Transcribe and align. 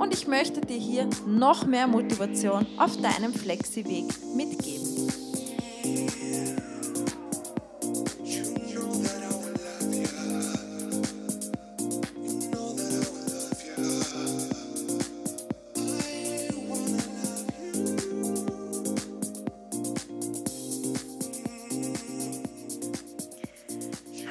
und 0.00 0.14
ich 0.14 0.26
möchte 0.26 0.62
dir 0.62 0.78
hier 0.78 1.06
noch 1.26 1.66
mehr 1.66 1.86
Motivation 1.86 2.66
auf 2.78 2.96
deinem 2.96 3.34
Flexi-Weg 3.34 4.06
mitgeben. 4.34 4.90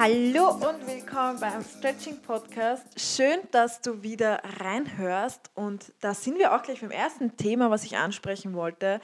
Hallo 0.00 0.52
und 0.54 0.86
willkommen 0.86 1.38
beim 1.38 1.62
Stretching 1.62 2.20
Podcast. 2.22 2.99
Schön, 3.20 3.40
dass 3.50 3.82
du 3.82 4.02
wieder 4.02 4.40
reinhörst. 4.60 5.50
Und 5.54 5.92
da 6.00 6.14
sind 6.14 6.38
wir 6.38 6.54
auch 6.54 6.62
gleich 6.62 6.80
beim 6.80 6.90
ersten 6.90 7.36
Thema, 7.36 7.70
was 7.70 7.84
ich 7.84 7.98
ansprechen 7.98 8.54
wollte. 8.54 8.98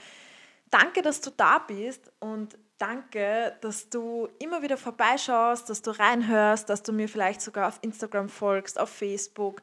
Danke, 0.71 1.03
dass 1.03 1.21
du 1.21 1.29
da 1.37 1.59
bist 1.59 2.11
und 2.19 2.57
danke, 2.79 3.55
dass 3.61 3.91
du 3.91 4.27
immer 4.39 4.63
wieder 4.63 4.79
vorbeischaust, 4.79 5.69
dass 5.69 5.83
du 5.83 5.91
reinhörst, 5.91 6.71
dass 6.71 6.83
du 6.83 6.95
mir 6.95 7.11
vielleicht 7.11 7.43
sogar 7.43 7.69
auf 7.69 7.79
Instagram 7.83 8.31
folgst, 8.31 8.81
auf 8.81 8.89
Facebook, 8.89 9.61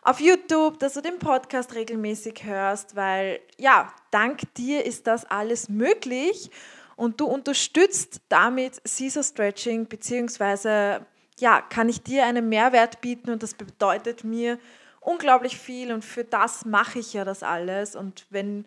auf 0.00 0.20
YouTube, 0.20 0.78
dass 0.78 0.94
du 0.94 1.02
den 1.02 1.18
Podcast 1.18 1.74
regelmäßig 1.74 2.44
hörst, 2.44 2.96
weil 2.96 3.40
ja, 3.58 3.92
dank 4.10 4.54
dir 4.54 4.86
ist 4.86 5.06
das 5.06 5.26
alles 5.26 5.68
möglich 5.68 6.50
und 6.96 7.20
du 7.20 7.26
unterstützt 7.26 8.22
damit 8.30 8.80
Caesar 8.84 9.22
Stretching, 9.22 9.86
beziehungsweise 9.86 11.04
ja, 11.38 11.60
kann 11.60 11.88
ich 11.88 12.02
dir 12.02 12.24
einen 12.24 12.48
Mehrwert 12.48 13.00
bieten 13.00 13.30
und 13.30 13.42
das 13.42 13.54
bedeutet 13.54 14.24
mir 14.24 14.58
unglaublich 15.00 15.58
viel 15.58 15.92
und 15.92 16.04
für 16.04 16.24
das 16.24 16.64
mache 16.64 17.00
ich 17.00 17.12
ja 17.12 17.24
das 17.24 17.42
alles. 17.42 17.96
Und 17.96 18.26
wenn 18.30 18.64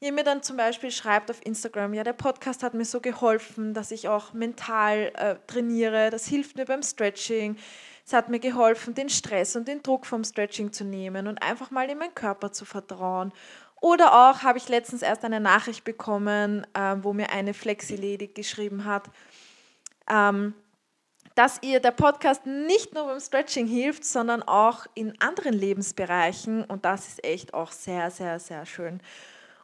ihr 0.00 0.12
mir 0.12 0.24
dann 0.24 0.42
zum 0.42 0.56
Beispiel 0.56 0.90
schreibt 0.90 1.30
auf 1.30 1.44
Instagram, 1.44 1.94
ja, 1.94 2.04
der 2.04 2.12
Podcast 2.12 2.62
hat 2.62 2.74
mir 2.74 2.84
so 2.84 3.00
geholfen, 3.00 3.74
dass 3.74 3.90
ich 3.90 4.08
auch 4.08 4.32
mental 4.32 5.12
äh, 5.14 5.36
trainiere, 5.46 6.10
das 6.10 6.26
hilft 6.26 6.56
mir 6.56 6.66
beim 6.66 6.82
Stretching. 6.82 7.56
Es 8.04 8.12
hat 8.12 8.28
mir 8.28 8.38
geholfen, 8.38 8.94
den 8.94 9.10
Stress 9.10 9.54
und 9.56 9.68
den 9.68 9.82
Druck 9.82 10.06
vom 10.06 10.24
Stretching 10.24 10.72
zu 10.72 10.84
nehmen 10.84 11.26
und 11.26 11.42
einfach 11.42 11.70
mal 11.70 11.90
in 11.90 11.98
meinen 11.98 12.14
Körper 12.14 12.52
zu 12.52 12.64
vertrauen. 12.64 13.32
Oder 13.80 14.12
auch 14.12 14.42
habe 14.42 14.58
ich 14.58 14.68
letztens 14.68 15.02
erst 15.02 15.24
eine 15.24 15.40
Nachricht 15.40 15.84
bekommen, 15.84 16.66
äh, 16.74 16.96
wo 17.02 17.12
mir 17.12 17.30
eine 17.30 17.54
Flexi-Lady 17.54 18.28
geschrieben 18.28 18.84
hat, 18.84 19.08
ähm, 20.10 20.54
dass 21.38 21.62
ihr 21.62 21.78
der 21.78 21.92
Podcast 21.92 22.46
nicht 22.46 22.94
nur 22.94 23.04
beim 23.04 23.20
Stretching 23.20 23.68
hilft, 23.68 24.04
sondern 24.04 24.42
auch 24.42 24.86
in 24.94 25.14
anderen 25.20 25.54
Lebensbereichen. 25.54 26.64
Und 26.64 26.84
das 26.84 27.06
ist 27.06 27.24
echt 27.24 27.54
auch 27.54 27.70
sehr, 27.70 28.10
sehr, 28.10 28.40
sehr 28.40 28.66
schön. 28.66 29.00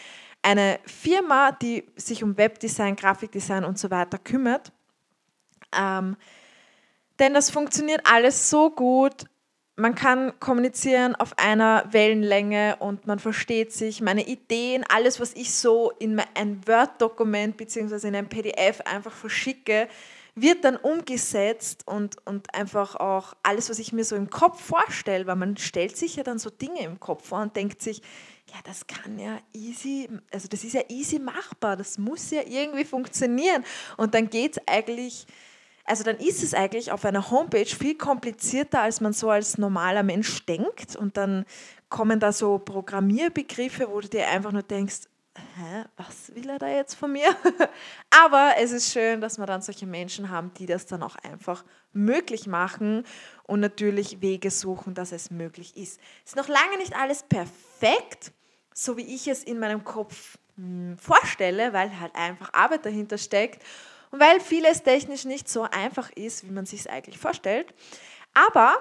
eine 0.42 0.80
Firma, 0.88 1.52
die 1.52 1.84
sich 1.98 2.24
um 2.24 2.36
Webdesign, 2.36 2.96
Grafikdesign 2.96 3.64
und 3.64 3.78
so 3.78 3.92
weiter 3.92 4.18
kümmert. 4.18 4.72
Ähm, 5.72 6.18
denn 7.20 7.36
das 7.36 7.52
funktioniert 7.52 8.02
alles 8.12 8.50
so 8.50 8.72
gut. 8.72 9.26
Man 9.80 9.94
kann 9.94 10.34
kommunizieren 10.40 11.14
auf 11.14 11.38
einer 11.38 11.86
Wellenlänge 11.92 12.78
und 12.80 13.06
man 13.06 13.20
versteht 13.20 13.72
sich. 13.72 14.02
Meine 14.02 14.28
Ideen, 14.28 14.84
alles, 14.90 15.20
was 15.20 15.34
ich 15.34 15.54
so 15.54 15.92
in 16.00 16.20
ein 16.34 16.68
Word-Dokument 16.68 17.58
bzw. 17.58 18.08
in 18.08 18.16
ein 18.16 18.28
PDF 18.28 18.82
einfach 18.82 19.12
verschicke, 19.12 19.88
wird 20.34 20.64
dann 20.64 20.78
umgesetzt 20.78 21.84
und, 21.86 22.16
und 22.26 22.56
einfach 22.56 22.96
auch 22.96 23.36
alles, 23.44 23.70
was 23.70 23.78
ich 23.78 23.94
mir 23.94 24.04
so 24.04 24.16
im 24.16 24.32
Kopf 24.32 24.64
vorstelle, 24.64 25.28
weil 25.28 25.36
man 25.36 25.58
stellt 25.58 25.96
sich 25.96 26.16
ja 26.16 26.24
dann 26.24 26.40
so 26.40 26.50
Dinge 26.50 26.82
im 26.82 27.00
Kopf 27.00 27.28
vor 27.28 27.42
und 27.42 27.56
denkt 27.56 27.80
sich, 27.80 28.02
ja, 28.48 28.58
das 28.64 28.88
kann 28.88 29.20
ja 29.20 29.38
easy, 29.54 30.10
also 30.32 30.48
das 30.48 30.64
ist 30.64 30.74
ja 30.74 30.82
easy 30.90 31.20
machbar, 31.20 31.76
das 31.76 32.00
muss 32.00 32.32
ja 32.32 32.42
irgendwie 32.48 32.86
funktionieren. 32.86 33.64
Und 33.98 34.16
dann 34.16 34.28
geht 34.28 34.54
es 34.54 34.64
eigentlich 34.66 35.28
also 35.88 36.04
dann 36.04 36.18
ist 36.18 36.44
es 36.44 36.54
eigentlich 36.54 36.92
auf 36.92 37.06
einer 37.06 37.32
Homepage 37.32 37.66
viel 37.66 37.96
komplizierter, 37.96 38.82
als 38.82 39.02
man 39.02 39.14
so 39.14 39.30
als 39.30 39.58
normaler 39.58 40.04
Mensch 40.04 40.46
denkt. 40.46 40.96
Und 40.96 41.18
dann 41.18 41.46
kommen 41.90 42.20
da 42.20 42.34
so 42.34 42.60
Programmierbegriffe, 42.60 43.90
wo 43.90 44.02
du 44.02 44.10
dir 44.10 44.28
einfach 44.28 44.52
nur 44.52 44.64
denkst, 44.64 45.08
Hä, 45.56 45.84
was 45.96 46.34
will 46.36 46.50
er 46.50 46.58
da 46.58 46.68
jetzt 46.68 46.96
von 46.96 47.12
mir? 47.12 47.30
Aber 48.10 48.54
es 48.60 48.72
ist 48.72 48.92
schön, 48.92 49.22
dass 49.22 49.38
wir 49.38 49.46
dann 49.46 49.62
solche 49.62 49.86
Menschen 49.86 50.32
haben, 50.32 50.52
die 50.56 50.66
das 50.66 50.88
dann 50.88 51.04
auch 51.04 51.16
einfach 51.18 51.64
möglich 51.94 52.48
machen 52.48 53.04
und 53.44 53.60
natürlich 53.60 54.22
Wege 54.22 54.50
suchen, 54.50 54.96
dass 54.96 55.12
es 55.12 55.30
möglich 55.30 55.78
ist. 55.78 56.00
Es 56.26 56.32
ist 56.32 56.38
noch 56.38 56.48
lange 56.48 56.78
nicht 56.78 56.96
alles 56.96 57.22
perfekt, 57.22 58.32
so 58.74 58.98
wie 58.98 59.16
ich 59.16 59.28
es 59.28 59.44
in 59.44 59.60
meinem 59.60 59.84
Kopf 59.84 60.40
hm, 60.56 60.98
vorstelle, 60.98 61.72
weil 61.72 62.00
halt 62.00 62.16
einfach 62.16 62.52
Arbeit 62.54 62.86
dahinter 62.86 63.20
steckt. 63.20 63.62
Und 64.12 64.20
weil 64.20 64.40
vieles 64.40 64.84
technisch 64.84 65.26
nicht 65.26 65.50
so 65.50 65.64
einfach 65.64 66.10
ist, 66.12 66.46
wie 66.46 66.52
man 66.52 66.66
sich 66.66 66.82
es 66.82 66.88
eigentlich 66.88 67.18
vorstellt. 67.18 67.74
Aber 68.34 68.78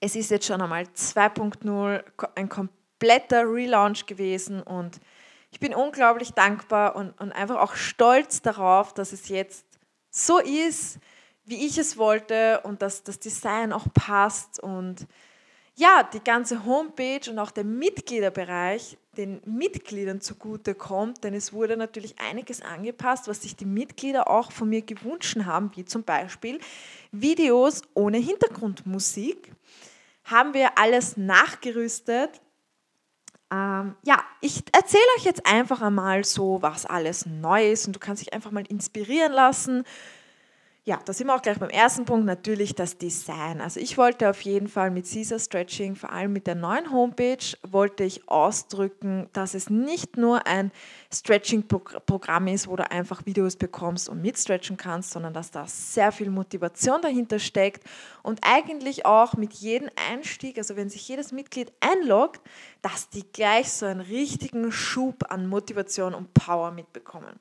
es 0.00 0.16
ist 0.16 0.30
jetzt 0.30 0.46
schon 0.46 0.60
einmal 0.60 0.84
2.0 0.84 2.04
ein 2.34 2.48
kompletter 2.48 3.44
Relaunch 3.44 4.06
gewesen 4.06 4.62
und 4.62 5.00
ich 5.50 5.60
bin 5.60 5.74
unglaublich 5.74 6.32
dankbar 6.32 6.96
und, 6.96 7.18
und 7.20 7.32
einfach 7.32 7.56
auch 7.56 7.76
stolz 7.76 8.42
darauf, 8.42 8.92
dass 8.92 9.12
es 9.12 9.28
jetzt 9.28 9.64
so 10.10 10.38
ist, 10.38 10.98
wie 11.44 11.66
ich 11.66 11.78
es 11.78 11.96
wollte 11.96 12.60
und 12.62 12.82
dass 12.82 13.04
das 13.04 13.20
Design 13.20 13.72
auch 13.72 13.86
passt 13.94 14.60
und 14.60 15.06
ja, 15.78 16.02
die 16.02 16.24
ganze 16.24 16.64
Homepage 16.64 17.30
und 17.30 17.38
auch 17.38 17.50
der 17.50 17.64
Mitgliederbereich 17.64 18.96
den 19.16 19.40
Mitgliedern 19.44 20.20
zugute 20.20 20.74
kommt, 20.74 21.24
denn 21.24 21.34
es 21.34 21.52
wurde 21.52 21.76
natürlich 21.76 22.18
einiges 22.18 22.62
angepasst, 22.62 23.28
was 23.28 23.42
sich 23.42 23.56
die 23.56 23.64
Mitglieder 23.64 24.28
auch 24.28 24.52
von 24.52 24.68
mir 24.68 24.82
gewünscht 24.82 25.36
haben, 25.44 25.70
wie 25.74 25.84
zum 25.84 26.02
Beispiel 26.02 26.60
Videos 27.12 27.82
ohne 27.94 28.18
Hintergrundmusik. 28.18 29.52
Haben 30.24 30.54
wir 30.54 30.78
alles 30.78 31.16
nachgerüstet. 31.16 32.40
Ähm, 33.50 33.94
ja, 34.02 34.22
ich 34.40 34.64
erzähle 34.72 35.04
euch 35.18 35.24
jetzt 35.24 35.46
einfach 35.46 35.80
einmal 35.80 36.24
so, 36.24 36.60
was 36.62 36.84
alles 36.84 37.26
neu 37.26 37.70
ist 37.70 37.86
und 37.86 37.94
du 37.94 38.00
kannst 38.00 38.22
dich 38.22 38.32
einfach 38.32 38.50
mal 38.50 38.66
inspirieren 38.66 39.32
lassen 39.32 39.84
ja, 40.88 41.00
da 41.04 41.12
sind 41.12 41.26
wir 41.26 41.34
auch 41.34 41.42
gleich 41.42 41.58
beim 41.58 41.68
ersten 41.68 42.04
Punkt, 42.04 42.26
natürlich 42.26 42.76
das 42.76 42.96
Design. 42.96 43.60
Also 43.60 43.80
ich 43.80 43.98
wollte 43.98 44.30
auf 44.30 44.40
jeden 44.42 44.68
Fall 44.68 44.92
mit 44.92 45.10
Caesar 45.10 45.40
Stretching, 45.40 45.96
vor 45.96 46.12
allem 46.12 46.32
mit 46.32 46.46
der 46.46 46.54
neuen 46.54 46.92
Homepage, 46.92 47.44
wollte 47.66 48.04
ich 48.04 48.28
ausdrücken, 48.28 49.28
dass 49.32 49.54
es 49.54 49.68
nicht 49.68 50.16
nur 50.16 50.46
ein 50.46 50.70
Stretching-Programm 51.12 52.46
ist, 52.46 52.68
wo 52.68 52.76
du 52.76 52.88
einfach 52.88 53.26
Videos 53.26 53.56
bekommst 53.56 54.08
und 54.08 54.22
mitstretchen 54.22 54.76
kannst, 54.76 55.10
sondern 55.10 55.34
dass 55.34 55.50
da 55.50 55.66
sehr 55.66 56.12
viel 56.12 56.30
Motivation 56.30 57.02
dahinter 57.02 57.40
steckt 57.40 57.82
und 58.22 58.38
eigentlich 58.42 59.04
auch 59.06 59.34
mit 59.34 59.54
jedem 59.54 59.90
Einstieg, 60.08 60.56
also 60.56 60.76
wenn 60.76 60.88
sich 60.88 61.08
jedes 61.08 61.32
Mitglied 61.32 61.72
einloggt, 61.80 62.40
dass 62.82 63.10
die 63.10 63.24
gleich 63.32 63.72
so 63.72 63.86
einen 63.86 64.02
richtigen 64.02 64.70
Schub 64.70 65.32
an 65.32 65.48
Motivation 65.48 66.14
und 66.14 66.32
Power 66.32 66.70
mitbekommen. 66.70 67.40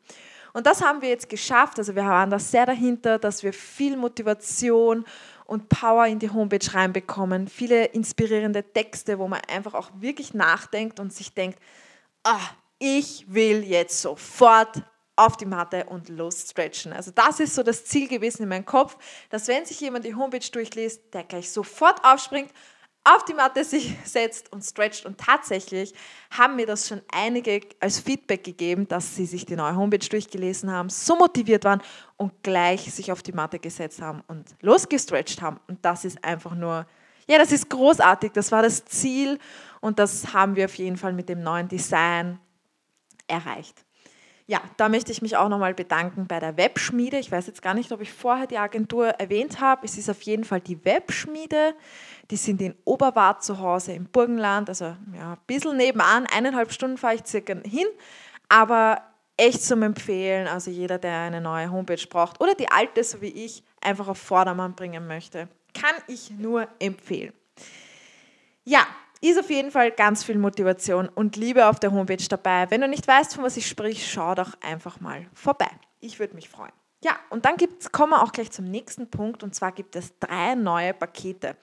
Und 0.56 0.66
das 0.66 0.82
haben 0.82 1.02
wir 1.02 1.10
jetzt 1.10 1.28
geschafft. 1.28 1.80
Also 1.80 1.98
wir 1.98 2.06
waren 2.06 2.30
da 2.30 2.40
sehr 2.40 2.66
dahinter, 2.66 3.20
dass 3.20 3.44
wir 3.44 3.52
viel 3.52 3.98
Motivation 3.98 5.04
und 5.44 5.68
Power 5.68 6.06
in 6.06 6.18
die 6.18 6.30
Homepage 6.30 6.74
reinbekommen. 6.74 7.50
Viele 7.50 7.88
inspirierende 7.88 8.64
Texte, 8.64 9.20
wo 9.20 9.28
man 9.28 9.42
einfach 9.54 9.74
auch 9.74 9.90
wirklich 10.00 10.34
nachdenkt 10.34 11.02
und 11.02 11.12
sich 11.12 11.34
denkt, 11.34 11.60
ah, 12.24 12.40
ich 12.80 13.26
will 13.28 13.66
jetzt 13.66 14.02
sofort 14.02 14.82
auf 15.18 15.36
die 15.36 15.46
Matte 15.46 15.88
und 15.88 16.08
los 16.08 16.48
stretchen. 16.50 16.94
Also 16.94 17.12
das 17.12 17.42
ist 17.42 17.54
so 17.54 17.62
das 17.62 17.84
Ziel 17.84 18.08
gewesen 18.08 18.44
in 18.44 18.50
meinem 18.50 18.66
Kopf, 18.66 18.96
dass 19.30 19.50
wenn 19.50 19.66
sich 19.66 19.82
jemand 19.82 20.06
die 20.06 20.16
Homepage 20.16 20.50
durchliest, 20.50 21.14
der 21.14 21.26
gleich 21.26 21.52
sofort 21.52 22.02
aufspringt 22.06 22.52
auf 23.06 23.24
die 23.24 23.34
Matte 23.34 23.64
sich 23.64 23.96
setzt 24.04 24.52
und 24.52 24.64
stretcht. 24.64 25.06
Und 25.06 25.18
tatsächlich 25.18 25.94
haben 26.32 26.58
mir 26.58 26.66
das 26.66 26.88
schon 26.88 27.02
einige 27.14 27.62
als 27.80 28.00
Feedback 28.00 28.44
gegeben, 28.44 28.88
dass 28.88 29.16
sie 29.16 29.26
sich 29.26 29.46
die 29.46 29.56
neue 29.56 29.76
Homepage 29.76 30.06
durchgelesen 30.10 30.72
haben, 30.72 30.90
so 30.90 31.16
motiviert 31.16 31.64
waren 31.64 31.82
und 32.18 32.34
gleich 32.44 32.94
sich 32.94 33.12
auf 33.12 33.24
die 33.24 33.32
Matte 33.32 33.60
gesetzt 33.60 34.02
haben 34.02 34.24
und 34.28 34.56
losgestretcht 34.62 35.42
haben. 35.42 35.60
Und 35.68 35.84
das 35.86 36.04
ist 36.04 36.24
einfach 36.24 36.56
nur, 36.56 36.86
ja, 37.28 37.38
das 37.38 37.52
ist 37.52 37.70
großartig. 37.70 38.32
Das 38.34 38.52
war 38.52 38.64
das 38.64 38.84
Ziel 38.86 39.40
und 39.80 40.00
das 40.00 40.34
haben 40.34 40.56
wir 40.56 40.66
auf 40.66 40.76
jeden 40.76 40.98
Fall 40.98 41.14
mit 41.14 41.30
dem 41.30 41.42
neuen 41.42 41.68
Design 41.68 42.40
erreicht. 43.28 43.85
Ja, 44.48 44.62
da 44.78 44.90
möchte 44.90 45.12
ich 45.12 45.24
mich 45.24 45.38
auch 45.38 45.50
nochmal 45.50 45.74
bedanken 45.74 46.28
bei 46.28 46.40
der 46.40 46.56
Webschmiede. 46.56 47.18
Ich 47.18 47.32
weiß 47.32 47.48
jetzt 47.48 47.64
gar 47.64 47.74
nicht, 47.74 47.92
ob 47.92 48.02
ich 48.02 48.14
vorher 48.14 48.46
die 48.46 48.60
Agentur 48.60 49.08
erwähnt 49.08 49.60
habe. 49.60 49.84
Es 49.86 49.98
ist 49.98 50.08
auf 50.08 50.22
jeden 50.22 50.44
Fall 50.44 50.62
die 50.62 50.86
Webschmiede. 50.86 51.74
Die 52.30 52.36
sind 52.36 52.62
in 52.62 52.76
Oberwart 52.86 53.44
zu 53.44 53.60
Hause 53.60 53.94
im 53.94 54.06
Burgenland, 54.06 54.70
also 54.70 54.96
ja, 55.16 55.34
ein 55.34 55.38
bisschen 55.48 55.78
nebenan. 55.78 56.28
Eineinhalb 56.28 56.72
Stunden 56.72 56.98
fahre 56.98 57.16
ich 57.16 57.26
circa 57.26 57.56
hin, 57.64 57.88
aber 58.48 59.02
echt 59.36 59.64
zum 59.64 59.82
Empfehlen. 59.82 60.48
Also 60.48 60.70
jeder, 60.70 61.00
der 61.00 61.22
eine 61.22 61.42
neue 61.42 61.72
Homepage 61.72 62.06
braucht 62.08 62.40
oder 62.40 62.54
die 62.54 62.70
alte, 62.70 63.04
so 63.04 63.22
wie 63.22 63.46
ich, 63.46 63.64
einfach 63.82 64.08
auf 64.08 64.20
Vordermann 64.20 64.76
bringen 64.76 65.08
möchte, 65.08 65.48
kann 65.74 65.96
ich 66.08 66.30
nur 66.30 66.68
empfehlen. 66.80 67.34
Ja, 68.64 68.86
ist 69.22 69.40
auf 69.40 69.50
jeden 69.50 69.72
Fall 69.72 69.92
ganz 69.92 70.24
viel 70.24 70.38
Motivation 70.38 71.10
und 71.10 71.36
Liebe 71.36 71.68
auf 71.68 71.80
der 71.80 71.92
Homepage 71.92 72.26
dabei. 72.30 72.70
Wenn 72.70 72.82
du 72.82 72.88
nicht 72.88 73.08
weißt, 73.08 73.36
von 73.36 73.44
was 73.44 73.58
ich 73.58 73.68
sprich, 73.68 74.12
schau 74.12 74.36
doch 74.36 74.54
einfach 74.62 75.00
mal 75.00 75.28
vorbei. 75.34 75.70
Ich 76.00 76.20
würde 76.20 76.36
mich 76.36 76.50
freuen. 76.50 76.74
Ja, 77.04 77.20
und 77.30 77.46
dann 77.46 77.58
gibt's, 77.58 77.92
kommen 77.92 78.14
wir 78.14 78.24
auch 78.24 78.32
gleich 78.32 78.50
zum 78.50 78.66
nächsten 78.66 79.10
Punkt 79.12 79.44
und 79.44 79.54
zwar 79.54 79.72
gibt 79.72 79.96
es 79.96 80.18
drei 80.20 80.56
neue 80.56 80.92
Pakete. 80.92 81.56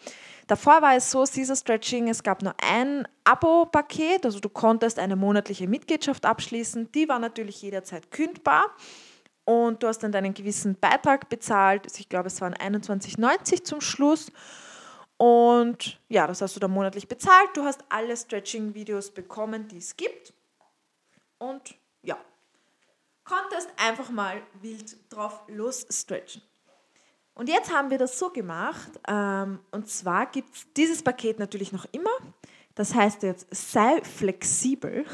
Davor 0.47 0.83
war 0.83 0.95
es 0.95 1.11
so, 1.11 1.25
Caesar 1.25 1.57
Stretching, 1.57 2.09
es 2.09 2.23
gab 2.23 2.43
nur 2.43 2.55
ein 2.63 3.09
Abo-Paket, 3.25 4.25
also 4.25 4.39
du 4.39 4.49
konntest 4.49 5.01
eine 5.01 5.17
monatliche 5.17 5.67
Mitgliedschaft 5.67 6.27
abschließen, 6.27 6.93
die 6.93 7.09
war 7.09 7.19
natürlich 7.19 7.61
jederzeit 7.61 8.13
kündbar 8.13 8.67
und 9.45 9.83
du 9.83 9.89
hast 9.89 10.05
dann 10.05 10.13
deinen 10.13 10.33
gewissen 10.33 10.77
Beitrag 10.79 11.29
bezahlt, 11.29 11.87
ich 11.99 12.09
glaube 12.09 12.29
es 12.29 12.41
waren 12.41 12.55
21,90 12.55 13.65
zum 13.65 13.81
Schluss 13.81 14.31
und 15.23 16.01
ja, 16.09 16.27
das 16.27 16.43
hast 16.43 16.57
du 16.57 16.59
dann 16.59 16.73
monatlich 16.73 17.07
bezahlt. 17.07 17.51
Du 17.55 17.63
hast 17.63 17.85
alle 17.91 18.17
Stretching-Videos 18.17 19.13
bekommen, 19.13 19.69
die 19.69 19.77
es 19.77 19.97
gibt. 19.97 20.35
Und 21.39 21.77
ja, 22.03 22.19
konntest 23.23 23.69
einfach 23.77 24.11
mal 24.11 24.43
wild 24.63 24.97
drauf 25.13 25.45
los 25.47 25.87
stretchen. 25.89 26.43
Und 27.35 27.49
jetzt 27.49 27.73
haben 27.73 27.91
wir 27.91 27.99
das 27.99 28.19
so 28.19 28.31
gemacht. 28.31 28.99
Ähm, 29.07 29.61
und 29.71 29.89
zwar 29.89 30.27
gibt 30.27 30.57
es 30.57 30.67
dieses 30.73 31.05
Paket 31.05 31.39
natürlich 31.39 31.71
noch 31.71 31.87
immer. 31.93 32.11
Das 32.75 32.93
heißt 32.93 33.23
jetzt, 33.23 33.47
sei 33.55 34.03
flexibel. 34.03 35.05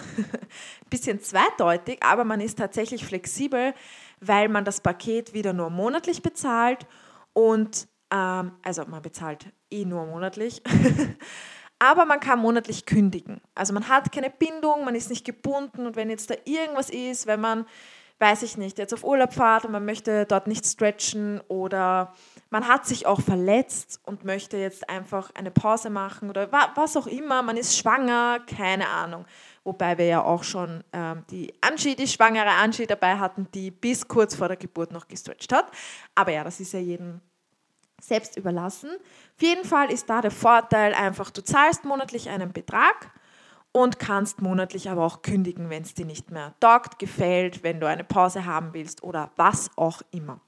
Bisschen 0.88 1.20
zweideutig, 1.20 2.02
aber 2.02 2.24
man 2.24 2.40
ist 2.40 2.56
tatsächlich 2.56 3.04
flexibel, 3.04 3.74
weil 4.20 4.48
man 4.48 4.64
das 4.64 4.80
Paket 4.80 5.34
wieder 5.34 5.52
nur 5.52 5.68
monatlich 5.68 6.22
bezahlt 6.22 6.86
und 7.34 7.88
ähm, 8.10 8.52
also 8.62 8.86
man 8.86 9.02
bezahlt 9.02 9.52
eh 9.70 9.84
nur 9.84 10.06
monatlich. 10.06 10.62
Aber 11.78 12.06
man 12.06 12.18
kann 12.18 12.40
monatlich 12.40 12.86
kündigen. 12.86 13.40
Also 13.54 13.72
man 13.72 13.88
hat 13.88 14.10
keine 14.10 14.30
Bindung, 14.30 14.84
man 14.84 14.94
ist 14.94 15.10
nicht 15.10 15.24
gebunden 15.24 15.86
und 15.86 15.96
wenn 15.96 16.10
jetzt 16.10 16.30
da 16.30 16.34
irgendwas 16.44 16.90
ist, 16.90 17.28
wenn 17.28 17.40
man, 17.40 17.66
weiß 18.18 18.42
ich 18.42 18.56
nicht, 18.56 18.78
jetzt 18.78 18.92
auf 18.92 19.04
Urlaub 19.04 19.32
fahrt 19.32 19.64
und 19.64 19.70
man 19.70 19.84
möchte 19.84 20.26
dort 20.26 20.48
nicht 20.48 20.66
stretchen 20.66 21.40
oder 21.46 22.12
man 22.50 22.66
hat 22.66 22.84
sich 22.84 23.06
auch 23.06 23.20
verletzt 23.20 24.00
und 24.04 24.24
möchte 24.24 24.56
jetzt 24.56 24.90
einfach 24.90 25.30
eine 25.36 25.52
Pause 25.52 25.88
machen 25.88 26.30
oder 26.30 26.50
was 26.74 26.96
auch 26.96 27.06
immer, 27.06 27.42
man 27.42 27.56
ist 27.56 27.78
schwanger, 27.78 28.40
keine 28.40 28.88
Ahnung. 28.88 29.24
Wobei 29.62 29.98
wir 29.98 30.06
ja 30.06 30.24
auch 30.24 30.42
schon 30.42 30.82
ähm, 30.92 31.24
die 31.30 31.52
Angie, 31.60 31.94
die 31.94 32.08
schwangere 32.08 32.50
Angie 32.50 32.86
dabei 32.86 33.18
hatten, 33.18 33.46
die 33.54 33.70
bis 33.70 34.08
kurz 34.08 34.34
vor 34.34 34.48
der 34.48 34.56
Geburt 34.56 34.90
noch 34.90 35.06
gestretcht 35.06 35.52
hat. 35.52 35.70
Aber 36.16 36.32
ja, 36.32 36.42
das 36.42 36.58
ist 36.58 36.72
ja 36.72 36.80
jedem 36.80 37.20
selbst 38.00 38.36
überlassen. 38.36 38.90
Auf 38.90 39.42
jeden 39.42 39.64
Fall 39.64 39.92
ist 39.92 40.08
da 40.08 40.20
der 40.20 40.30
Vorteil 40.30 40.94
einfach, 40.94 41.30
du 41.30 41.42
zahlst 41.42 41.84
monatlich 41.84 42.28
einen 42.30 42.52
Betrag 42.52 43.10
und 43.72 43.98
kannst 43.98 44.40
monatlich 44.40 44.90
aber 44.90 45.04
auch 45.04 45.22
kündigen, 45.22 45.70
wenn 45.70 45.82
es 45.82 45.94
dir 45.94 46.06
nicht 46.06 46.30
mehr 46.30 46.54
taugt, 46.60 46.98
gefällt, 46.98 47.62
wenn 47.62 47.80
du 47.80 47.86
eine 47.86 48.04
Pause 48.04 48.44
haben 48.44 48.72
willst 48.72 49.02
oder 49.02 49.30
was 49.36 49.70
auch 49.76 50.02
immer. 50.10 50.40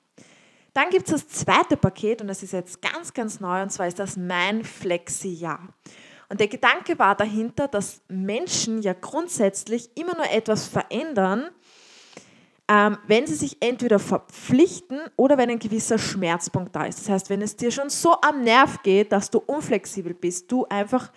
Dann 0.72 0.90
gibt 0.90 1.08
es 1.08 1.12
das 1.12 1.28
zweite 1.28 1.76
Paket 1.76 2.22
und 2.22 2.28
das 2.28 2.42
ist 2.42 2.52
jetzt 2.52 2.80
ganz, 2.80 3.12
ganz 3.12 3.40
neu 3.40 3.62
und 3.62 3.70
zwar 3.70 3.88
ist 3.88 3.98
das 3.98 4.16
Mein 4.16 4.64
Flexi-Jahr. 4.64 5.68
Und 6.28 6.38
der 6.38 6.46
Gedanke 6.46 6.96
war 6.98 7.16
dahinter, 7.16 7.66
dass 7.66 8.02
Menschen 8.06 8.82
ja 8.82 8.92
grundsätzlich 8.92 9.90
immer 9.96 10.14
nur 10.14 10.30
etwas 10.30 10.68
verändern, 10.68 11.48
ähm, 12.70 12.98
wenn 13.08 13.26
sie 13.26 13.34
sich 13.34 13.56
entweder 13.58 13.98
verpflichten 13.98 15.00
oder 15.16 15.36
wenn 15.36 15.50
ein 15.50 15.58
gewisser 15.58 15.98
Schmerzpunkt 15.98 16.76
da 16.76 16.84
ist. 16.84 17.00
Das 17.00 17.08
heißt, 17.08 17.28
wenn 17.28 17.42
es 17.42 17.56
dir 17.56 17.72
schon 17.72 17.90
so 17.90 18.14
am 18.22 18.44
Nerv 18.44 18.84
geht, 18.84 19.10
dass 19.10 19.28
du 19.28 19.42
unflexibel 19.44 20.14
bist, 20.14 20.52
du 20.52 20.66
einfach 20.66 21.10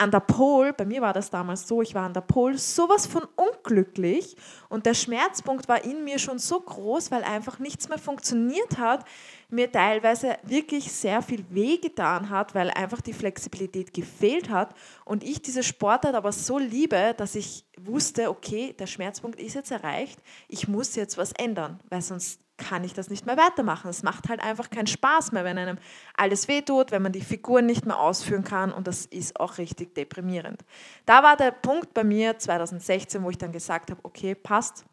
an 0.00 0.12
der 0.12 0.20
Pol, 0.20 0.72
bei 0.72 0.84
mir 0.84 1.02
war 1.02 1.12
das 1.12 1.28
damals 1.28 1.66
so, 1.66 1.82
ich 1.82 1.92
war 1.92 2.06
an 2.06 2.14
der 2.14 2.20
Pol 2.20 2.56
sowas 2.56 3.06
von 3.06 3.26
unglücklich 3.34 4.36
und 4.68 4.86
der 4.86 4.94
Schmerzpunkt 4.94 5.68
war 5.68 5.84
in 5.84 6.04
mir 6.04 6.20
schon 6.20 6.38
so 6.38 6.60
groß, 6.60 7.10
weil 7.10 7.24
einfach 7.24 7.58
nichts 7.58 7.88
mehr 7.88 7.98
funktioniert 7.98 8.78
hat, 8.78 9.04
mir 9.50 9.70
teilweise 9.72 10.36
wirklich 10.44 10.92
sehr 10.92 11.20
viel 11.20 11.44
wehgetan 11.50 12.30
hat, 12.30 12.54
weil 12.54 12.70
einfach 12.70 13.00
die 13.00 13.12
Flexibilität 13.12 13.92
gefehlt 13.92 14.50
hat 14.50 14.72
und 15.04 15.24
ich 15.24 15.42
diese 15.42 15.64
Sportart 15.64 16.14
aber 16.14 16.30
so 16.30 16.58
liebe, 16.58 17.14
dass 17.16 17.34
ich 17.34 17.64
wusste, 17.76 18.30
okay, 18.30 18.74
der 18.78 18.86
Schmerzpunkt 18.86 19.40
ist 19.40 19.54
jetzt 19.54 19.72
erreicht, 19.72 20.20
ich 20.46 20.68
muss 20.68 20.94
jetzt 20.94 21.18
was 21.18 21.32
ändern, 21.32 21.80
weil 21.88 22.02
sonst 22.02 22.40
kann 22.58 22.84
ich 22.84 22.92
das 22.92 23.08
nicht 23.08 23.24
mehr 23.24 23.36
weitermachen. 23.36 23.88
Es 23.88 24.02
macht 24.02 24.28
halt 24.28 24.40
einfach 24.40 24.68
keinen 24.68 24.86
Spaß 24.86 25.32
mehr, 25.32 25.44
wenn 25.44 25.56
einem 25.56 25.78
alles 26.16 26.48
wehtut, 26.48 26.90
wenn 26.90 27.02
man 27.02 27.12
die 27.12 27.22
Figuren 27.22 27.64
nicht 27.64 27.86
mehr 27.86 27.98
ausführen 27.98 28.44
kann 28.44 28.72
und 28.72 28.86
das 28.86 29.06
ist 29.06 29.40
auch 29.40 29.56
richtig 29.56 29.94
deprimierend. 29.94 30.62
Da 31.06 31.22
war 31.22 31.36
der 31.36 31.52
Punkt 31.52 31.94
bei 31.94 32.04
mir 32.04 32.38
2016, 32.38 33.22
wo 33.22 33.30
ich 33.30 33.38
dann 33.38 33.52
gesagt 33.52 33.90
habe, 33.90 34.00
okay, 34.02 34.34
passt. 34.34 34.84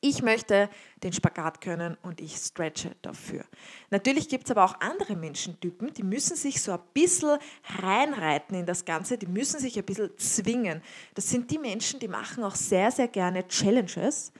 Ich 0.00 0.22
möchte 0.22 0.68
den 1.02 1.12
Spagat 1.12 1.60
können 1.60 1.96
und 2.02 2.20
ich 2.20 2.36
stretche 2.36 2.94
dafür. 3.02 3.44
Natürlich 3.90 4.28
gibt 4.28 4.44
es 4.44 4.50
aber 4.50 4.64
auch 4.64 4.80
andere 4.80 5.16
Menschentypen, 5.16 5.92
die 5.94 6.02
müssen 6.02 6.36
sich 6.36 6.62
so 6.62 6.72
ein 6.72 6.80
bisschen 6.92 7.38
reinreiten 7.82 8.56
in 8.56 8.66
das 8.66 8.84
Ganze, 8.84 9.16
die 9.16 9.26
müssen 9.26 9.58
sich 9.58 9.78
ein 9.78 9.84
bisschen 9.84 10.16
zwingen. 10.18 10.82
Das 11.14 11.30
sind 11.30 11.50
die 11.50 11.58
Menschen, 11.58 11.98
die 11.98 12.08
machen 12.08 12.44
auch 12.44 12.54
sehr, 12.54 12.90
sehr 12.90 13.08
gerne 13.08 13.48
Challenges. 13.48 14.32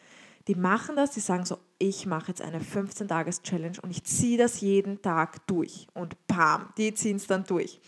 Die 0.46 0.54
machen 0.54 0.94
das, 0.94 1.12
die 1.12 1.20
sagen 1.20 1.44
so, 1.44 1.58
ich 1.78 2.06
mache 2.06 2.28
jetzt 2.28 2.42
eine 2.42 2.60
15-Tages-Challenge 2.60 3.78
und 3.82 3.90
ich 3.90 4.04
ziehe 4.04 4.38
das 4.38 4.60
jeden 4.60 5.02
Tag 5.02 5.46
durch. 5.46 5.86
Und 5.94 6.16
pam, 6.26 6.72
die 6.78 6.94
ziehen 6.94 7.16
es 7.16 7.26
dann 7.26 7.44
durch. 7.44 7.80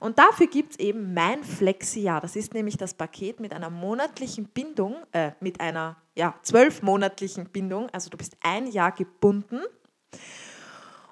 Und 0.00 0.18
dafür 0.18 0.46
gibt 0.46 0.72
es 0.72 0.78
eben 0.78 1.14
mein 1.14 1.44
Flexi-Jahr. 1.44 2.20
Das 2.20 2.36
ist 2.36 2.54
nämlich 2.54 2.76
das 2.76 2.94
Paket 2.94 3.40
mit 3.40 3.52
einer 3.52 3.70
monatlichen 3.70 4.46
Bindung, 4.46 4.96
äh, 5.12 5.32
mit 5.40 5.60
einer 5.60 5.96
ja, 6.14 6.34
zwölfmonatlichen 6.42 7.48
Bindung. 7.50 7.88
Also 7.90 8.10
du 8.10 8.16
bist 8.16 8.36
ein 8.42 8.66
Jahr 8.66 8.92
gebunden. 8.92 9.60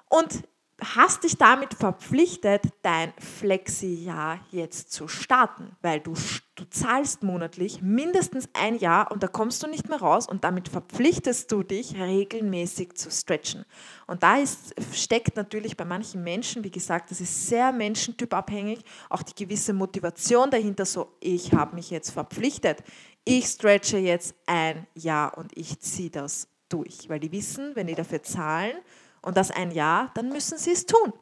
Und 0.09 0.43
hast 0.81 1.23
dich 1.23 1.37
damit 1.37 1.75
verpflichtet, 1.75 2.63
dein 2.81 3.13
Flexi-Jahr 3.19 4.39
jetzt 4.51 4.91
zu 4.91 5.07
starten, 5.07 5.75
weil 5.81 5.99
du, 5.99 6.13
du 6.55 6.65
zahlst 6.69 7.21
monatlich 7.21 7.81
mindestens 7.81 8.49
ein 8.53 8.77
Jahr 8.77 9.11
und 9.11 9.21
da 9.21 9.27
kommst 9.27 9.61
du 9.61 9.67
nicht 9.67 9.89
mehr 9.89 9.99
raus 9.99 10.27
und 10.27 10.43
damit 10.43 10.69
verpflichtest 10.69 11.51
du 11.51 11.61
dich 11.61 11.95
regelmäßig 11.95 12.95
zu 12.95 13.11
stretchen. 13.11 13.65
Und 14.07 14.23
da 14.23 14.37
ist, 14.37 14.73
steckt 14.93 15.35
natürlich 15.35 15.77
bei 15.77 15.85
manchen 15.85 16.23
Menschen, 16.23 16.63
wie 16.63 16.71
gesagt, 16.71 17.11
das 17.11 17.21
ist 17.21 17.47
sehr 17.47 17.71
menschentypabhängig, 17.71 18.79
auch 19.09 19.21
die 19.21 19.35
gewisse 19.35 19.73
Motivation 19.73 20.49
dahinter, 20.49 20.85
so 20.85 21.15
ich 21.19 21.53
habe 21.53 21.75
mich 21.75 21.91
jetzt 21.91 22.09
verpflichtet, 22.09 22.83
ich 23.23 23.45
stretche 23.45 23.99
jetzt 23.99 24.33
ein 24.47 24.87
Jahr 24.95 25.37
und 25.37 25.55
ich 25.55 25.79
ziehe 25.79 26.09
das 26.09 26.47
durch, 26.69 27.07
weil 27.07 27.19
die 27.19 27.31
wissen, 27.31 27.75
wenn 27.75 27.85
die 27.85 27.95
dafür 27.95 28.23
zahlen, 28.23 28.73
und 29.21 29.37
das 29.37 29.51
ein 29.51 29.71
Jahr, 29.71 30.11
dann 30.15 30.29
müssen 30.29 30.57
sie 30.57 30.71
es 30.71 30.85
tun. 30.85 31.13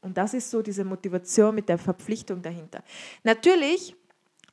Und 0.00 0.16
das 0.16 0.34
ist 0.34 0.50
so 0.50 0.62
diese 0.62 0.84
Motivation 0.84 1.54
mit 1.54 1.68
der 1.68 1.78
Verpflichtung 1.78 2.42
dahinter. 2.42 2.82
Natürlich 3.24 3.96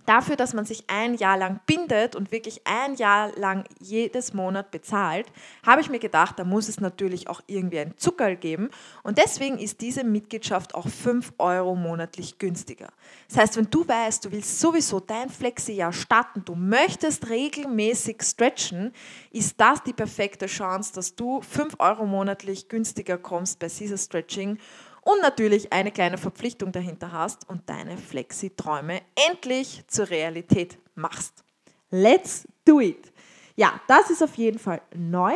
dafür, 0.05 0.35
dass 0.35 0.53
man 0.53 0.65
sich 0.65 0.85
ein 0.87 1.15
Jahr 1.15 1.37
lang 1.37 1.59
bindet 1.65 2.15
und 2.15 2.31
wirklich 2.31 2.61
ein 2.65 2.95
Jahr 2.95 3.31
lang 3.37 3.65
jedes 3.79 4.33
Monat 4.33 4.71
bezahlt, 4.71 5.27
habe 5.65 5.81
ich 5.81 5.89
mir 5.89 5.99
gedacht, 5.99 6.39
da 6.39 6.43
muss 6.43 6.69
es 6.69 6.79
natürlich 6.79 7.27
auch 7.27 7.41
irgendwie 7.47 7.79
ein 7.79 7.97
Zuckerl 7.97 8.35
geben. 8.35 8.69
Und 9.03 9.17
deswegen 9.17 9.57
ist 9.57 9.81
diese 9.81 10.03
Mitgliedschaft 10.03 10.75
auch 10.75 10.87
5 10.87 11.33
Euro 11.37 11.75
monatlich 11.75 12.37
günstiger. 12.37 12.89
Das 13.27 13.37
heißt, 13.37 13.57
wenn 13.57 13.69
du 13.69 13.87
weißt, 13.87 14.25
du 14.25 14.31
willst 14.31 14.59
sowieso 14.59 14.99
dein 14.99 15.29
Flexi-Jahr 15.29 15.93
starten, 15.93 16.43
du 16.45 16.55
möchtest 16.55 17.29
regelmäßig 17.29 18.21
stretchen, 18.21 18.93
ist 19.31 19.59
das 19.59 19.83
die 19.83 19.93
perfekte 19.93 20.45
Chance, 20.45 20.93
dass 20.93 21.15
du 21.15 21.41
5 21.41 21.75
Euro 21.79 22.05
monatlich 22.05 22.67
günstiger 22.69 23.17
kommst 23.17 23.59
bei 23.59 23.67
Caesar 23.67 23.97
Stretching 23.97 24.57
und 25.05 25.21
natürlich 25.21 25.71
eine 25.71 25.91
kleine 25.91 26.17
Verpflichtung 26.17 26.71
dahinter 26.71 27.11
hast 27.11 27.47
und 27.47 27.69
deine 27.69 27.95
Flexi-Träume 27.95 29.01
endlich 29.29 29.83
zur 29.87 30.09
Realität 30.09 30.79
machst. 30.95 31.43
Let's 31.91 32.47
do 32.65 32.81
it! 32.81 33.13
Ja, 33.55 33.79
das 33.87 34.09
ist 34.09 34.23
auf 34.23 34.35
jeden 34.35 34.59
Fall 34.59 34.81
neu. 34.95 35.33